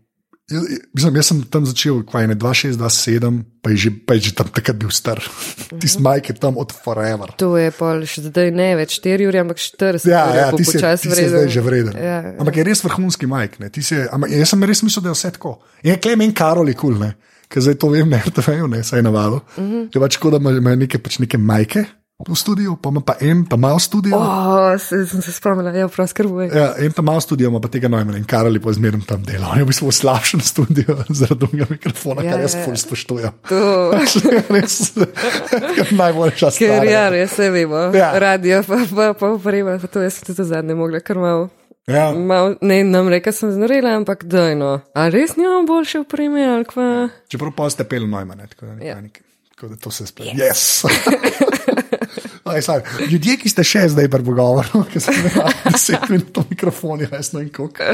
[0.51, 4.15] Mislim, jaz sem tam začel, kaj je 2, 6, 2, 7, pa je že, pa
[4.19, 5.23] je že tam takrat bil star.
[5.81, 7.31] Tisti majk je tam od forever.
[7.39, 10.65] To je pol, še zdaj ne več 4 ure, ampak 40 Ja, ure ja, ti
[10.67, 11.95] si, ti si zdaj že vreden.
[11.95, 13.61] Ja, Ampak je res vrhunski majk.
[13.79, 15.59] Si, ampak jaz sem res mislil, da je vse tako.
[15.87, 17.15] Je klemen Karoli kul, ne.
[17.51, 19.41] Ker zdaj to vem, ne, RTV, ne, saj na valu.
[19.57, 19.71] Uh Mhm.
[19.71, 19.89] -huh.
[19.95, 21.85] Je pač tako, da ima ima neke, pač neke majke
[22.29, 24.17] v studiu, pa ima pa en, pa malo studio.
[24.17, 24.75] Oh.
[24.79, 26.51] Se, sem se spomnila, ja, prav skrbuj.
[26.51, 29.55] Ja, en pa malo studio, ima pa tega nojmena in Karoli pa zmerno tam dela.
[29.57, 33.33] Je v bistvu v slabšem studiu zaradi drugega mikrofona, Ja, kar jaz ja, ful spoštujem.
[33.49, 33.61] To,
[34.55, 34.77] res,
[35.91, 36.81] najboljša stvar.
[36.81, 37.89] ker ja, res se vemo.
[37.97, 38.13] Ja.
[38.19, 41.49] Radio, pa pa pa oprema, pa to jaz sem tudi zadnje mogla, kar malo.
[41.91, 42.11] Ja.
[42.15, 44.81] Mal, ne, nam reka sem znorela, ampak dajno.
[44.95, 47.09] A res nimam boljše opreme ali kva?
[47.33, 49.01] Čeprav pa ste pel nojmene, tako da, Ja.
[49.01, 49.27] ja.
[49.61, 50.41] Tako da to se spleti.
[50.41, 50.85] Yes.
[52.45, 52.83] Aj, sorry.
[53.11, 57.31] Ljudje, ki ste še zdaj pri pogovoru, ki ste imeli deset minut v mikrofonu, jaz
[57.35, 57.93] ne vem kako.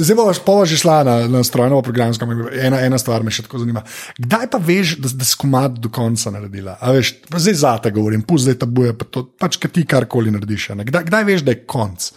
[0.00, 2.26] Zdaj boš pa že šla na, na strojno programsko,
[2.56, 3.84] ena, ena stvar me še tako zanima.
[4.18, 6.78] Kdaj pa veš, da, da si komat do konca naredila?
[6.80, 10.32] A veš, zdaj za te govorim, pust zdaj tabuje, pa to, pač kaj ti karkoli
[10.34, 10.72] narediš.
[10.80, 12.10] Kdaj, kdaj veš, da je konc?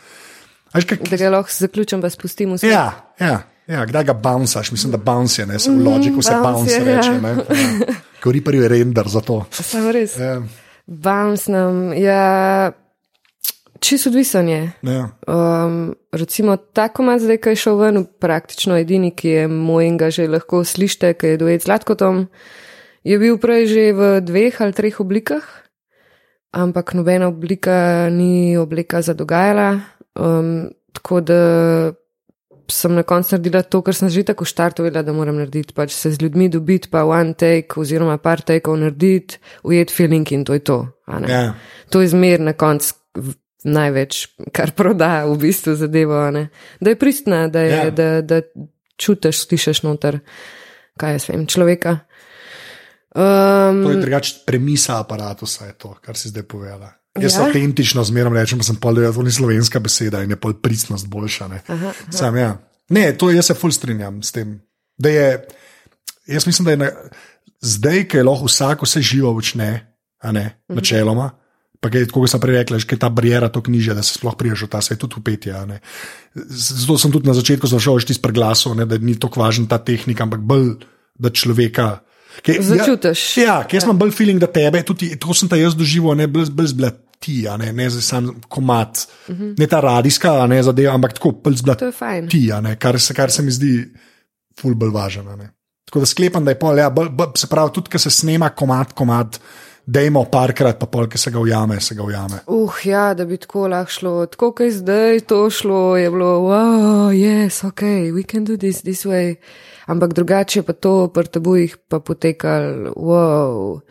[0.73, 2.71] Veš, kak, Da ga lahko zaključim, pa spustim vse.
[2.71, 2.87] ja,
[3.21, 6.43] ja, ja, kdaj ga bouncaš, mislim, da bounce je, ne, se v logiku se Mhm,
[6.43, 7.09] bounce bounce je, reče.
[7.09, 7.29] ja.
[7.29, 7.95] Ja.
[8.19, 9.45] Ko Reaper je render za to.
[9.51, 10.17] Samo res.
[10.17, 10.41] Ja,
[10.85, 12.71] Bounce nam, ja,
[13.79, 14.71] čisto odvisen je.
[14.81, 15.09] ja.
[15.25, 19.97] Um, recimo, ta komat zdaj, ki je šel ven, praktično edini, ki je moj in
[19.97, 22.27] ga že lahko slišite, ki je duet z Latkotom,
[23.03, 25.43] je bil prej že v dveh ali treh oblikah,
[26.51, 29.79] ampak nobena oblika ni oblika za dogajala.
[30.15, 31.39] Um, tako da
[32.71, 36.11] sem na koncu naredila to, kar sem že tako štartovala, da moram narediti, pač se
[36.11, 40.59] z ljudmi dobiti, pa one take oziroma par takeov narediti, ujet feeling in to je
[40.59, 40.77] to.
[41.27, 41.53] Ja.
[41.89, 42.93] To je zmer na koncu
[43.63, 46.19] največ, kar proda v bistvu zadevo.
[46.79, 47.89] Da je pristna, da, je, Ja.
[47.91, 48.41] da, da
[48.97, 50.19] čutiš, slišiš noter,
[50.97, 51.99] kaj jaz vem, človeka.
[53.15, 56.93] Um, To je drugače premisa aparata, je to, kar si zdaj povedala.
[57.15, 57.45] Jaz Ja?
[57.45, 61.05] autentično zmerno rečem, da sem pol, da to ni slovenska beseda in je pol pristnost
[61.05, 61.47] boljša.
[61.47, 61.59] Ne?
[61.67, 62.57] aha, Sam, ja.
[62.89, 64.61] ne, to jaz se ful strinjam s tem.
[64.97, 65.27] Da je,
[66.27, 66.89] jaz mislim, da je na,
[67.59, 69.69] zdaj, ki je lahko vsak vse živo počne,
[70.19, 70.75] a ne, Mhm.
[70.75, 71.29] načeloma.
[71.79, 74.61] Pa je, kot sem prej rekla, je ta barijera tako nižja, da se sploh priješ
[74.61, 75.51] v ta svet, tudi v petje.
[75.51, 75.81] a ne.
[76.33, 79.77] Z- Zato sem tudi na začetku zašel štiri preglasov, ne, da ni tako važna ta
[79.77, 80.79] tehnika, ampak bolj,
[81.13, 81.99] da človeka.
[82.41, 83.23] Kaj, Začutiš.
[83.37, 86.27] Ja, ja jaz imam bolj feeling, da tebe, tudi to sem ta jaz doživel, ne
[86.27, 89.55] bolj bolj zblat ti, a ne, ne zdaj sam komat, uh -huh.
[89.59, 92.29] ne ta radijska, ne zadeva, ampak tako bolj zblat to je fajn.
[92.29, 93.73] ti, ne, kar, se, kar se mi zdi
[94.61, 95.37] ful bolj važno.
[95.85, 98.49] Tako da sklepam, da je pol, ja, bolj, bolj, se pravi, tudi, ko se snema
[98.49, 99.39] komat, komat,
[99.85, 102.39] dajmo parkrat, pa pol, ki se ga ujame, se ga ujame.
[102.47, 106.39] Uh, ja, da bi tako lahko šlo, tako kot je zdaj to šlo, je bilo,
[106.39, 107.81] wow, yes, ok,
[108.15, 109.35] we can do this this way.
[109.85, 113.81] Ampak drugače pa to pri tabujih pa potekalo, wow,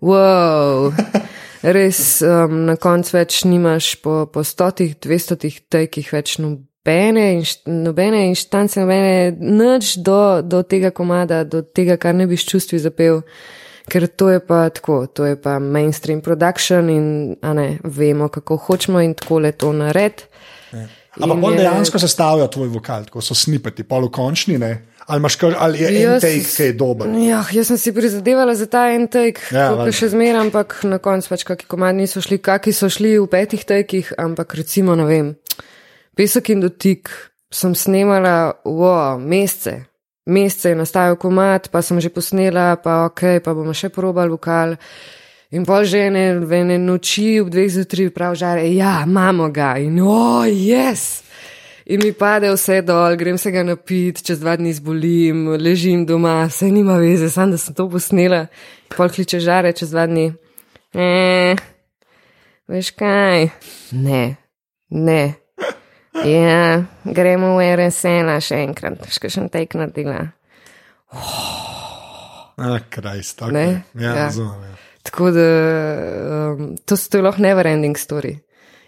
[0.00, 0.92] wow.
[1.62, 8.24] Res um, na koncu več nimaš po, po stotih, dvestotih tekih več nobene, inš, nobene
[8.32, 13.22] inštance, nobene nič do, do tega komada, do tega, kar ne bi s čustvi zapel.
[13.92, 17.06] Ker to je pa tako, to je pa mainstream production in
[17.42, 20.22] ne, vemo, kako hočemo in tako le to nared.
[21.14, 24.72] Ampak bolj je- dejansko sestavljajo tvoj vokal, tako so snipeti, pol v končni, ne?
[25.02, 27.08] ali, imaš, kar- ali je en Jaz- take, ki je dober.
[27.20, 29.92] Ja, jaz sem si prizadevala za ta en take, Ja, valjda.
[29.92, 33.64] še zmeraj, ampak na koncu pač kakšni komadi niso šli, kakšni so šli v petih
[33.64, 35.34] takih, ampak recimo, ne vem,
[36.16, 37.10] pesek in dotik
[37.50, 38.80] sem snemala v
[39.20, 39.84] mesece.
[40.24, 44.76] Mesece je nastajal komat, pa sem že posnela, pa ok, pa bomo še probali vokal.
[45.52, 50.00] In pol že ene, ene noči ob dveh zjutraj prav žare, ja, imamo ga in
[50.00, 51.20] o, jaz.
[51.92, 56.46] In mi pade vse dol, grem se ga napit, čez dva dni zbolim, ležim doma,
[56.48, 58.46] vse nima veze, sam da sem to posnela.
[58.96, 60.30] Pol kliče žare čez dva dni.
[60.94, 61.52] E,
[62.70, 63.50] veš kaj?
[63.92, 64.22] Ne,
[64.88, 65.22] ne.
[66.24, 70.30] Ja, gremo v RSN še enkrat, še še tek naredila.
[72.56, 73.52] A, krajst, okay.
[73.52, 73.66] Ne?
[73.96, 74.14] Ja, Ja.
[74.24, 74.71] razumem.
[75.02, 75.10] Ja.
[75.10, 75.46] Tako da
[76.54, 78.36] um, to, to je lahko never ending story.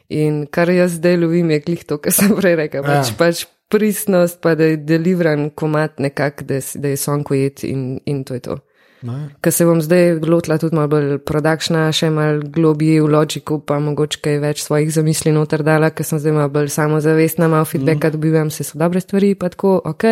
[0.09, 2.85] In kar jaz zdaj lovim, je glih to, kar sem prej rekel.
[2.85, 3.17] Pač, Ja.
[3.19, 8.23] pač pristnost, pa da je deliveran komat nekako, da, da je son kojet in, in
[8.25, 8.59] to je to.
[9.05, 9.35] Ne?
[9.45, 13.77] Ker se bom zdaj lotila tudi malo bolj produkšna, še malo globije v logiku, pa
[13.83, 18.09] mogoče kaj več svojih zamisli noter dala, ker sem zdaj malo bolj samozavestna, malo feedbacka
[18.09, 18.15] mm.
[18.17, 20.07] dobivam, se so dobre stvari, pa tako, ok.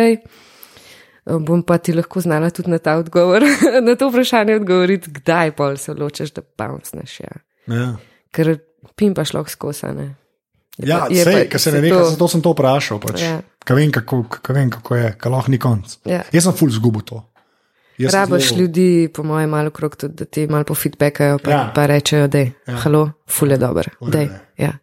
[1.25, 3.43] Bom pa ti lahko znala tudi na ta odgovor,
[3.87, 7.19] na to vprašanje odgovoriti, kdaj pol se odločiš, da pouncneš.
[7.19, 7.39] Ja.
[7.71, 7.87] Ja.
[8.31, 8.57] Ker
[8.95, 10.15] pim pa šlo skosane.
[10.81, 12.05] Ja, sej, ker se ne ve, to...
[12.15, 12.99] zato sem to vprašal.
[12.99, 13.21] Pač.
[13.21, 13.41] Ja.
[13.63, 15.99] Kaj vem, kako, kaj vem, kako je, kaj lahko ni konc.
[16.09, 16.23] Ja.
[16.33, 17.21] Jaz sem full zgubo to.
[17.99, 18.61] Rabaš zelo...
[18.61, 21.59] ljudi, po mojem, malo krok, tudi, da ti malo po feedbackajo, pa, ja.
[21.75, 22.79] pa rečejo, da je ja.
[22.83, 23.89] halo, full je dober.
[24.57, 24.73] Ja.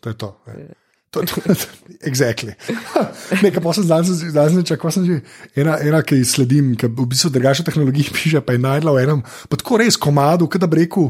[0.00, 0.34] to je to.
[0.46, 0.74] Ja.
[1.16, 1.66] To, to, to,
[2.04, 2.52] exactly.
[3.44, 4.04] Nekaj pa sem zdaj
[4.52, 5.16] znašel, ko sem že
[5.56, 9.22] ena, ena ki sledim, ki v bistvu drugače tehnologije piše, pa je najdla v enem,
[9.24, 11.08] pa tako res komadu, kada bi rekel,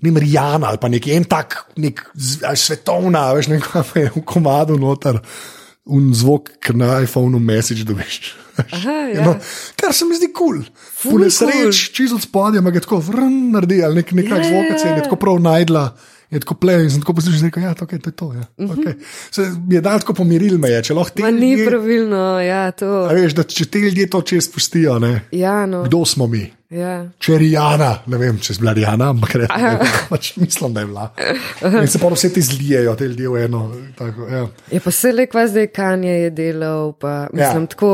[0.00, 2.00] ne Marijana ali pa neki en tak, nek
[2.56, 5.20] svetovna, veš, nekaj je v komadu noter.
[5.86, 8.32] Un zvok, ki na iPhonu message dobiš.
[8.74, 9.22] Aha, ja.
[9.22, 9.36] no,
[9.78, 10.64] kar se mi zdi kul.
[10.98, 11.12] Cool.
[11.12, 14.48] Pune sreč, čisto od spodja, ima tako vrn naredi ali nek, nekaj yeah.
[14.48, 15.84] zvoka, se je tako prav najdla.
[16.30, 18.32] Je tako plej in sem tako poslušal, da ja, okay, je to.
[18.32, 18.40] Ja.
[18.40, 18.76] Mm -hmm.
[18.76, 18.94] okay.
[19.30, 21.22] Se je dal tako pomiril me, je, če lahko ti.
[21.22, 23.08] Ni ljudje, pravilno, ja, to.
[23.08, 25.00] Veš, da če te ljudje to čez pustijo,
[25.32, 25.82] ja, no.
[25.84, 26.52] kdo smo mi?
[26.70, 27.06] Ja.
[27.22, 29.46] Če je Rijana, ne vem, če je bila Rijana, ampak ne,
[30.10, 31.04] pač mislim, da je bila.
[31.82, 33.60] In se pa vse ti zlijejo, te ljudje v eno.
[33.98, 34.40] Tako, ja.
[34.72, 37.70] Je pa se le kva zdaj kanje je delal, pa mislim, ja.
[37.76, 37.92] tako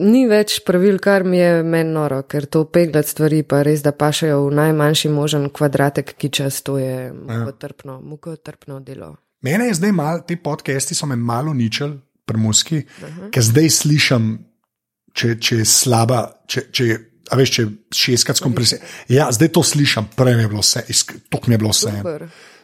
[0.00, 3.92] ni več pravil, kar mi je meni noro, ker to peglati stvari pa res, da
[3.92, 8.04] pašajo v najmanjši možen kvadratek, ki čas to je mukotrpno, ja.
[8.14, 9.14] mukotrpno delo.
[9.44, 13.30] Mene je zdaj mal, ti podcasti so me malo ničel, premuski, uh -huh.
[13.30, 14.38] ker zdaj slišam,
[15.12, 16.98] če, če je slaba, če, če je
[17.30, 17.64] a veš, če
[17.94, 18.94] šestkrat skompresiraš.
[19.12, 20.84] Ja, zdaj to slišim, prej mi je bilo vse,
[21.28, 21.92] to mi je bilo vse.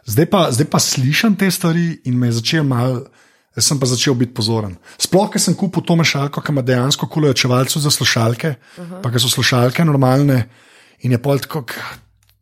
[0.05, 3.05] Zdaj pa, zdaj pa slišim te stvari in me je začel mal.
[3.55, 4.73] Jaz sem pa začel biti pozoren.
[4.99, 9.03] Sploh, ker sem kupil to mešalko, ki ima dejansko kulo čevalcev za slušalke, uh -huh.
[9.03, 10.49] pa ker so slušalke normalne
[11.07, 11.63] in je pol tako,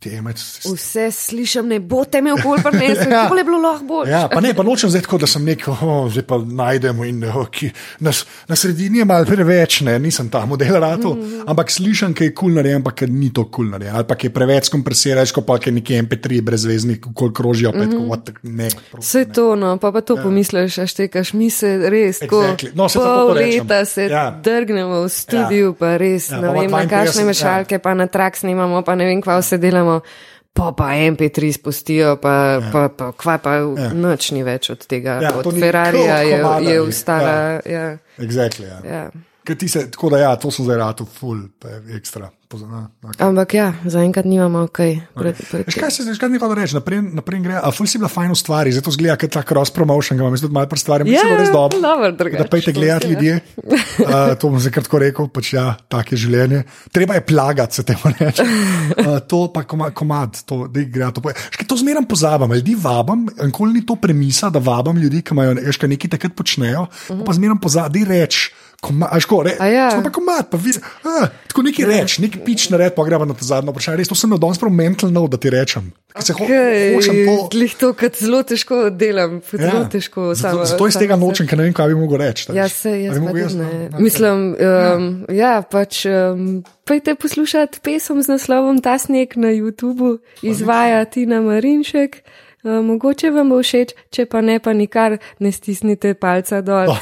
[0.03, 0.43] Temec.
[0.67, 3.23] Vse slišim, ne bo te imel bolj prvenstva, ja.
[3.23, 4.11] kako je bilo lahko bolj.
[4.11, 7.23] Ja, pa ne, pa nočem zdaj tako, da sem neko, oh, zdaj pa najdemo in
[7.31, 8.13] oh, ki, na,
[8.49, 11.45] na sredini je malo preveč, ne, nisem ta model rado, mm -hmm.
[11.47, 14.17] ampak slišim, kaj je kul cool narejen, ampak ni to kul cool narejen, ali pa
[14.23, 18.09] je preveč kompresiraš, ko pa je neki MP3 brezvezni, ko krožijo opet, mm -hmm.
[18.09, 18.69] kot ne.
[18.99, 20.23] Vse to, no, pa pa to ja.
[20.23, 22.71] pomisliš, a štekaš, mi se res, ko exactly.
[22.75, 24.41] no, se pol leta se ja.
[24.45, 25.73] drgnemo v studiu, ja.
[25.79, 27.79] pa res, ja, ne vem, na kakšne mešalke, ja.
[27.79, 29.92] pa na trak snimamo, pa ne vem, kva vse delamo
[30.53, 32.71] pa pa MP3 spustijo, pa, ja.
[32.73, 33.91] pa, pa kva pa ja.
[33.97, 35.19] noč ni več od tega.
[35.25, 37.33] Ja, od Ferrarija je, je ustala.
[37.33, 37.61] Ja.
[37.67, 37.87] Ja.
[38.21, 38.81] Exactly, ja.
[38.85, 39.05] Ja.
[39.69, 41.49] Se, tako da, ja, to so zdaj rado, full,
[41.97, 42.31] ekstra.
[42.53, 43.17] Pozna, okay.
[43.25, 44.91] Ampak ja, zaenkrat nimamo kaj.
[45.17, 45.65] Okay.
[45.73, 46.21] Kaj se zdaj
[46.53, 47.57] reči, naprej, naprej gre.
[47.57, 50.53] A ful si bila fajn stvar, zato zgleda, ker ta cross promotion, ga imam zdaj
[50.53, 51.81] malo pred ja, res dobro.
[52.13, 53.41] Da pejte gledati ljudje.
[54.03, 56.63] Uh, to bom zdaj kratko rekel, pač ja, tak je življenje.
[56.93, 58.45] Treba je plagati, se temu reče.
[58.45, 61.11] Uh, to pa komad, komad to, da gre.
[61.15, 61.23] To,
[61.69, 66.17] to zmeraj pozabam, ljudi vabam, nikoli ni to premisa, da vabam ljudi, ki imajo nekaj
[66.17, 67.25] takrat počnejo, uh -huh.
[67.25, 68.51] pa zmeraj pozabam, da reč.
[68.83, 70.01] Ajko, re, ja.
[70.03, 73.35] pa komat, pa vid, a, tako neki reč, neki pič na red, pa gremo na
[73.35, 74.01] to zadnjo vprašanje.
[74.03, 75.93] Res to sem na danes prav mentalno, da ti rečem.
[76.13, 76.99] Okay.
[77.53, 79.89] Glih to, kar zelo težko delam, zelo ja.
[79.89, 80.33] težko.
[80.37, 82.51] Zato, zato iz tega nočem, ker ne vem, kaj bi mogel reči.
[82.53, 83.71] Ja, se, jaz pa jaz, ne.
[83.95, 85.57] No, Mislim, um, ja.
[85.57, 86.05] ja, pač.
[86.11, 92.25] Um, Pejte poslušati pesem z naslovom Ta sneg na YouTubu, izvaja Tina Marinšek.
[92.63, 96.93] Uh, mogoče vam bo všeč, če pa ne, pa nikar ne stisnite palca dol.
[96.95, 96.99] Oh.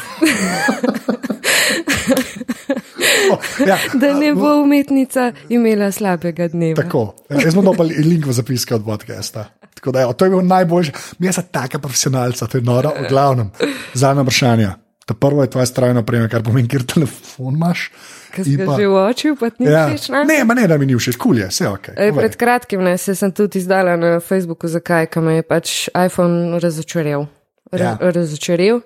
[3.69, 6.81] ja, da ne bo umetnica imela slabega dneva.
[6.83, 9.51] Tako, ja, jaz bom dal link v zapiske od podcasta.
[9.81, 10.93] Tako da, ja, to je bil najboljši.
[11.19, 13.53] Mi smo taka profesionalca, to je noro, v glavnem.
[13.95, 14.71] Zadnje vprašanje.
[15.11, 17.89] Ta prvo je tvoja strojna oprema, kar pomeni, kjer telefon imaš.
[18.31, 19.89] Kaj si že v oči, pa ti ja.
[19.91, 20.13] ni všeč?
[20.15, 21.89] Ne, ne, ne, da mi ni všeč, kul je, vse ok.
[21.97, 25.75] E, pred kratkim ne, se sem tudi izdala na Facebooku, zakaj, ker me je pač
[25.91, 27.27] iPhone razočaril.
[27.75, 27.97] Ja.
[27.99, 28.85] Razočaril.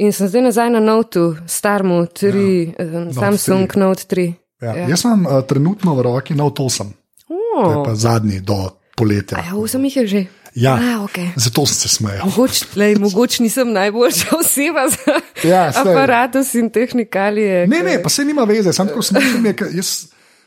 [0.00, 3.04] In sem zdaj nazaj na Note, starmu, tri, ja.
[3.12, 4.24] Samsung Note 3.
[4.24, 4.32] Note 3.
[4.64, 4.72] Ja.
[4.72, 4.88] Ja.
[4.88, 6.88] Jaz sem uh, trenutno v roki Note 8.
[7.28, 7.60] Oh.
[7.60, 9.44] To je pa zadnji do poletja.
[9.44, 10.22] Ja, vsem jih je že.
[10.58, 11.30] Ja, ah, okay.
[11.36, 12.26] zato sem se smejal.
[12.26, 17.66] Mogoče mogoč nisem najboljša oseba za ja, aparatus in tehnikalije.
[17.66, 19.46] Ne, ne, pa se nima veze, sem tako smešen.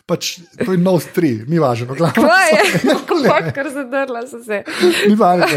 [0.05, 1.95] Pač, to je Note 3, ni važno.
[1.95, 2.95] Kaj je?
[3.55, 4.63] Kar zadrla so se.
[5.07, 5.47] Ni važno,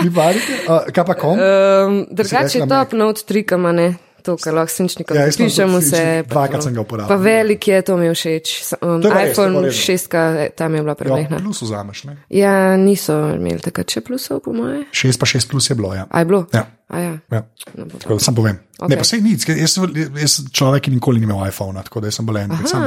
[0.00, 0.58] ni važno.
[0.64, 1.36] Uh, kaj pa kom?
[1.36, 3.90] Um, drugače je top Note 3, kam ne.
[4.26, 5.80] To, kar lahko sinčnikom ja, pišemo.
[6.28, 7.10] Dvakrat sem ga uporabljal.
[7.10, 8.54] Pa velik je, to mi je všeč.
[8.82, 10.16] Um, iPhone 6,
[10.58, 11.38] tam je bila premehna.
[11.38, 12.16] Ja, plus vzameš, ne?
[12.34, 14.84] Ja, niso imeli takrat še plusov, po moje.
[14.92, 16.08] 6 pa 6 plus je bilo, ja.
[16.10, 16.44] A je bilo?
[16.52, 16.66] Ja.
[16.88, 17.18] Ja.
[17.30, 17.42] Ja.
[17.76, 18.56] No, Tako da Sam povem.
[18.56, 18.64] Okay.
[18.78, 18.90] Ok.
[18.90, 22.00] Ne, pa sej nič, jaz, sem- jaz sem človek, ki nikoli ni imel iPhona, tako
[22.00, 22.54] da sem bolj en.
[22.64, 22.84] Sam,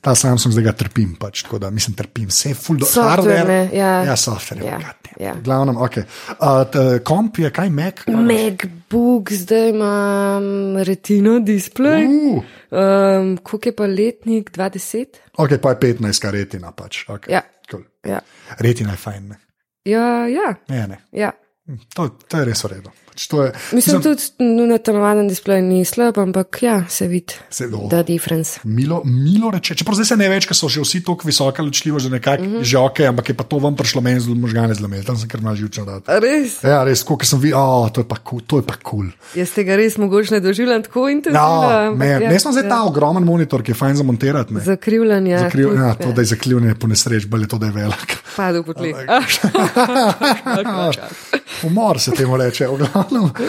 [0.00, 2.26] ta Samsung zdaj ga trpim, pač, tako da mislim, trpim.
[2.26, 3.68] Vse full do hardware.
[3.72, 4.02] ja.
[4.04, 4.64] ja software.
[4.64, 4.78] Ja,
[5.18, 5.32] Ja.
[5.34, 5.96] V glavnem, ok.
[5.96, 8.04] Uh, t, komp je kaj Mac?
[8.06, 10.44] MacBook, zdaj imam
[10.78, 12.06] retino display.
[12.06, 15.04] Uh, Um, Koliko je pa letnik 20?
[15.38, 17.06] ok, pa je 15, kar retina pač.
[17.08, 17.32] Okay.
[17.32, 17.40] Ja.
[17.70, 17.82] Cool.
[18.04, 18.20] Ja,
[18.58, 19.28] Retina je fajn.
[19.28, 19.36] Ne?
[19.84, 20.54] ja, ja.
[20.68, 20.98] Ne, ne.
[21.12, 21.32] ja.
[21.94, 22.90] To, to je res v redu.
[23.18, 24.22] Pač je, Mislim, tudi
[24.68, 28.60] na telovadnem displeju ni slab, ampak ja, se vidi, se, oh, da difference.
[28.64, 31.98] Milo, milo reče, čeprav zdaj se ne več, ker so že vsi tako visoka ločljivo,
[31.98, 32.62] že nekako mm -hmm.
[32.62, 35.40] že ok, ampak je pa to vam prišlo meni zelo možgane zlomiti, tam sem kar
[35.40, 35.84] malo živčen.
[36.06, 36.62] Res?
[36.62, 38.88] Ja, res, kot sem videl, oh, to je pa kul, to je pa kul.
[38.88, 39.10] Cool.
[39.34, 41.90] Jaz tega res mogoče ne doživljam tako intenzivno.
[41.90, 42.70] No, ne, ja, ne smo zdaj ja.
[42.70, 44.54] ta ogromen monitor, ki je fajn za montirati.
[44.54, 44.60] ne.
[44.60, 45.38] Zakrivljanje.
[45.38, 48.18] Zakriv, tudi, ja, to, da je zakrivljen, je po nesreč, bolje to, da je velik.
[48.36, 48.96] Padel po tleh.
[51.66, 53.07] Umor se temu reče, v glavnem.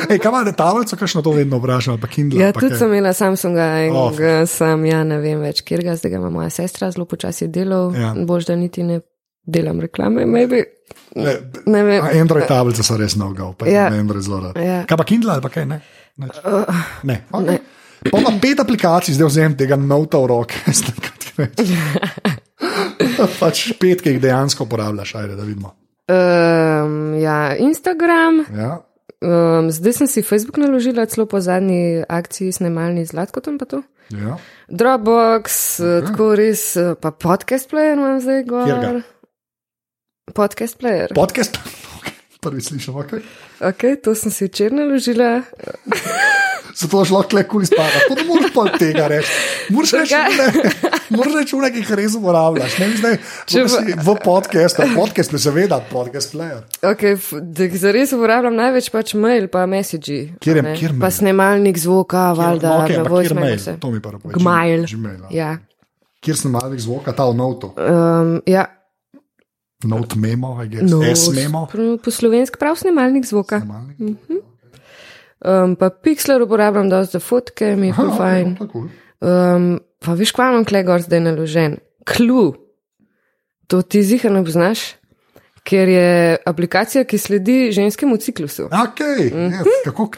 [0.10, 2.42] Ej, kaj imate tablico, kakšno to vedno vprašam, ali pa Kindle?
[2.42, 2.78] Ja, tudi kaj?
[2.80, 4.12] sem imela Samsunga in Oh.
[4.48, 7.94] sem, ja, ne vem več, kjer ga zdaj ima moja sestra, zelo počasi delal.
[7.96, 8.14] Ja.
[8.18, 9.02] Bož, da niti ne
[9.46, 10.64] delam reklame, maybe.
[11.16, 11.36] Ne,
[11.66, 12.04] Ne vem.
[12.22, 13.88] Android tablice so res no-go, pa Ja.
[13.90, 14.00] ja.
[14.00, 14.58] Android zelo rad.
[14.62, 14.84] Ja.
[14.86, 15.66] Kaj pa Kindle ali pa kaj?
[15.66, 15.82] Ne.
[16.18, 16.38] Nič.
[16.44, 16.66] Uh,
[17.04, 17.60] Ne, okay.
[18.12, 20.56] Pa pa pet aplikacij, zdaj vzem tega nota v roke.
[20.80, 22.40] zdaj, kaj ti rečem.
[23.40, 25.74] pač pet, ki jih dejansko uporabljaš, ajde, da vidimo.
[26.10, 28.46] um, ja, Instagram.
[28.56, 28.80] Ja.
[29.20, 33.58] Um, zdaj sem si Facebook naložila, celo po zadnji akciji snemalni z Latkotom.
[33.60, 33.84] pa to.
[34.16, 34.38] Ja.
[34.72, 39.04] Dropbox, uh, tako res, uh, pa podcast player imam zdaj gor.
[40.34, 41.12] Podcast player.
[41.14, 41.60] Podcast,
[42.00, 42.16] okay.
[42.42, 43.22] prvi slišim, okay.
[43.60, 45.44] Ok, to sem si včeraj naložila.
[46.74, 48.00] zato je lahko le kul izpada.
[48.08, 49.32] To ne moreš pa od tega reči.
[49.70, 50.48] Moraš reči, ne,
[51.10, 52.78] moraš reči, une, ki jih res uporabljaš.
[52.78, 53.16] Ne, zdaj,
[53.46, 56.62] Če v, pa- v podcastu, podcast, ne seveda, podcast player.
[56.84, 60.36] Okay, f- da jih zares uporabljam največ pač mail, pa message.
[60.38, 61.12] Kjer je- kjer Pa mail?
[61.14, 63.78] snemalnik zvoka, valjda, No, ampak kjer voicemail mail?
[63.78, 64.36] To mi pa povej.
[64.36, 64.86] Gmail.
[64.88, 65.58] Gmail, ja.
[66.20, 67.72] Kjer sem malih zvoka, ta v notu.
[67.76, 68.66] Um, ja.
[69.82, 70.84] Note memo, I guess.
[70.84, 71.64] No, S memo.
[71.66, 73.62] po, po slovenski prav snemalnik zvoka.
[75.42, 78.58] Um, pa Pixler uporabljam dosti za fotke, mi je ful fajn.
[79.20, 79.68] Um,
[80.00, 81.78] pa veš, kva imam kle gor zdaj naložen?
[82.06, 82.54] Klu.
[83.68, 84.80] To ti zihar ne poznaš,
[85.64, 86.10] ker je
[86.44, 88.68] aplikacija, ki sledi ženskemu ciklusu.
[88.70, 89.54] Okay, Mhm.
[89.54, 90.10] yes, kako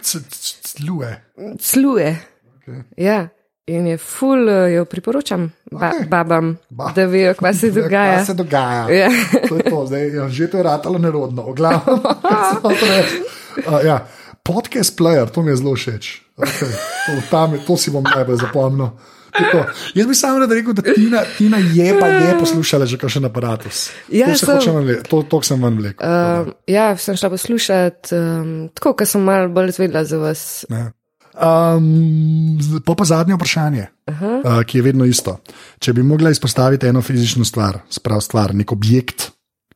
[0.64, 1.12] sluje.
[1.60, 2.18] Sluje.
[2.58, 2.82] Okay.
[2.98, 3.28] Ja.
[3.68, 6.08] In je ful, eh, jo priporočam ba Okej.
[6.08, 8.16] babam, Ba- da vejo, kaj se dogaja.
[8.16, 8.90] Kaj se dogaja?
[8.90, 9.10] Ja.
[9.48, 13.22] To je to, zdaj je že to je ratalo nerodno, reči.
[13.68, 14.08] Uh, ja.
[14.44, 16.22] Podcast player, to mi je zelo všeč.
[16.38, 16.72] Okay.
[17.06, 18.90] To, tam, to si bom najbolj zapomnil.
[19.32, 19.64] Tako.
[19.96, 23.88] Jaz bi samo rad rekel, da Tina, Tina je pa je poslušala že kakšen aparatus.
[24.12, 26.04] Ja, to, se sem- hočem to, to sem ven vlekel.
[26.04, 30.66] Um, ja, sem šla poslušati, um, tako, ker sem malo bolj zvedela za vas.
[30.68, 30.92] Ne.
[31.32, 35.38] Um, z- pa pa zadnje vprašanje, uh, ki je vedno isto.
[35.80, 39.30] Če bi mogla izpostaviti eno fizično stvar, sprav stvar, nek objekt,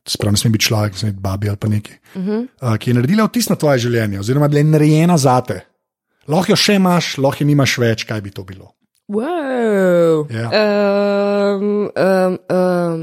[0.06, 2.48] sprav ne sme biti človek, ne sme biti babi ali pa neki, uh -huh.
[2.62, 5.60] uh, ki je naredila vtis na tvoje življenje, oziroma da je narejena zate.
[6.28, 8.72] Lahko jo še imaš, lahko jo nimaš več, kaj bi to bilo.
[9.08, 10.26] Wow.
[10.30, 10.50] Ja.
[10.50, 13.02] Um, um, um,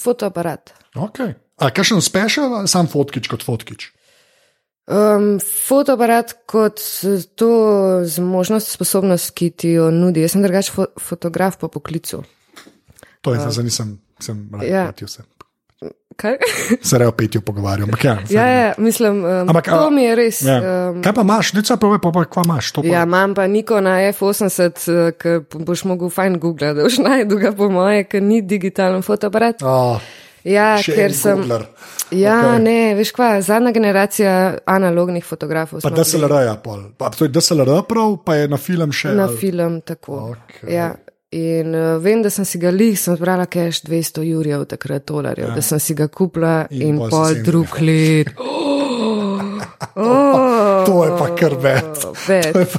[0.00, 0.72] fotoaparat.
[0.96, 1.34] Okay.
[1.60, 3.92] A kakšen special ali sam fotkič kot fotkič?
[4.88, 6.80] Um, fotoaparat kot
[7.38, 7.52] to
[8.04, 10.24] zmožnost, sposobnost, ki ti jo nudi.
[10.24, 12.24] Jaz sem drugač fo fotograf po poklicu.
[13.22, 13.90] To je zdaj, zdaj nisem,
[14.22, 14.86] sem Ja.
[14.86, 15.22] rekel, se,
[16.16, 16.36] Kaj?
[16.82, 17.88] se rejo petju pogovarjam.
[17.88, 20.42] Ampak ja, ja, ja, mislim, um, Ampak, to mi je res.
[20.42, 20.58] Ja.
[20.90, 22.72] Um, Kaj pa imaš, ne pa povej, pa, kva imaš.
[22.84, 24.82] Ja, imam pa Niko na F80,
[25.18, 29.62] ki boš mogel fajn googlati, da boš najdel ga po moje, ker ni digitalen fotoaparat.
[29.62, 29.98] Oh,
[30.44, 31.38] Ja, še ker sem.
[31.38, 31.62] Googler.
[32.10, 32.62] Ja, okay.
[32.62, 34.32] ne, veš kva, zadnja generacija
[34.66, 35.80] analognih fotografov.
[35.80, 36.88] Pa DSLR-ja, pol.
[36.98, 39.14] Pa to je DSLR prav, pa je na film še.
[39.14, 40.34] Na ali- film tako.
[40.34, 40.74] Okej.
[40.74, 40.88] Ja.
[41.32, 45.48] In uh, vem, da sem si ga lih, sem zbrala cash 200 jurjev, takrat dolarjev,
[45.48, 45.54] ja.
[45.56, 48.34] da sem si ga kupila In in, pol pol drug let.
[49.94, 51.84] Oh, To je pa kar bed.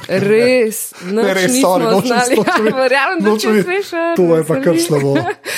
[0.08, 0.80] Res,
[1.12, 2.38] Ne, res, sorry, nočem znali.
[2.48, 4.16] Ja, verjamem, da če slišati.
[4.18, 5.14] To je pa kar slabo.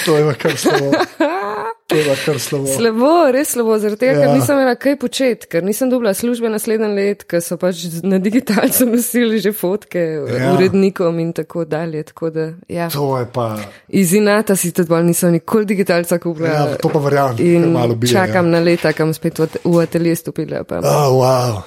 [0.06, 0.92] To je pa kar slabo.
[2.08, 2.68] Pa kar slabo.
[2.68, 4.20] Slabo, res slabo, zaradi tega, ja.
[4.20, 4.26] Ja.
[4.28, 8.20] ker nisem imela kaj početi, ker nisem dobila službe naslednji let, ker so pač na
[8.20, 10.38] digitalcu nosili že fotke Ja.
[10.38, 10.54] ja.
[10.54, 12.04] urednikom in tako dalje.
[12.04, 12.90] Tako da, ja.
[12.90, 13.58] To je pa.
[13.90, 16.50] Iz inata si tudi bolj nisem nikoli digitalca kupila.
[16.50, 17.40] Ja, to pa verjamem.
[17.40, 18.52] In malo bije, čakam Ja.
[18.52, 20.64] na leta, kam spet v, v atelje stopila.
[20.64, 20.80] Pa.
[20.84, 21.62] Oh, wow.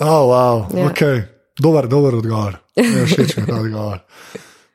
[0.00, 0.56] Oh, wow.
[0.78, 0.86] Ja.
[0.90, 1.02] Ok.
[1.60, 2.58] Dober, dober odgovor.
[2.76, 3.98] Ja, všeč mi je ta odgovor.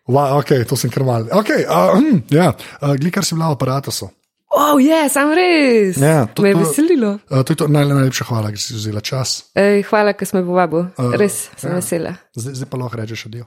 [0.10, 1.28] Wow, ok, to sem kar mal.
[1.30, 4.08] Ok, uh, hm, ja, uh, glikar si bila v aparatusu.
[4.50, 5.98] Oh, je, yeah, sam res.
[6.02, 7.10] Ja, to, Me je to- veselilo.
[7.30, 9.46] Uh, to je to naj, najlepša hvala, ker si vzela čas.
[9.54, 10.90] Ej, hvala, ker smo povabili.
[10.98, 11.78] Uh, Res sem ja.
[11.78, 12.14] vesela.
[12.34, 13.46] Zdaj, zdaj pa lahko rečeš adijo.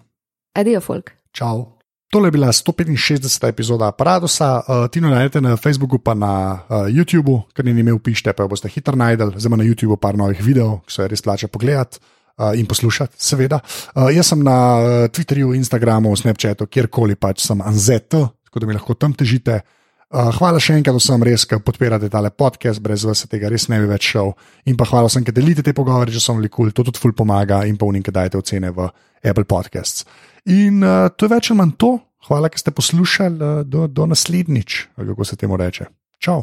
[0.54, 1.10] Adijo, folk.
[1.34, 1.74] Čau.
[2.12, 3.48] Tole je bila 165.
[3.48, 4.62] epizoda Paradosa.
[4.62, 8.68] Uh, Tino najdete na Facebooku, pa na uh, YouTubu, ker ni imel pište, pa boste
[8.70, 9.32] hitro najdel.
[9.34, 11.98] Zdaj ima na YouTubu par novih videov, ki se res plača pogledati.
[12.38, 13.58] Uh, in poslušati, seveda.
[13.92, 18.72] Uh, jaz sem na uh, Twitterju, Instagramu, Snapchatu, kjerkoli pač sem Anzet, tako da mi
[18.78, 19.60] lahko tam težite.
[20.12, 23.78] Uh, hvala še enkrat vsem, res, ki podpirate tale podcast, brez vas tega res ne
[23.80, 24.34] bi več šel.
[24.68, 27.14] In pa hvala vsem, ki delite te pogovore, če so vam kul, to tudi ful
[27.16, 28.90] pomaga in pa unim, ki dajete ocene v
[29.24, 30.04] Apple Podcasts.
[30.52, 31.94] In uh, to je več ali manj to.
[32.28, 35.88] Hvala, ker ste poslušali, uh, do, do naslednjič, kako se temu reče.
[36.20, 36.42] Čau.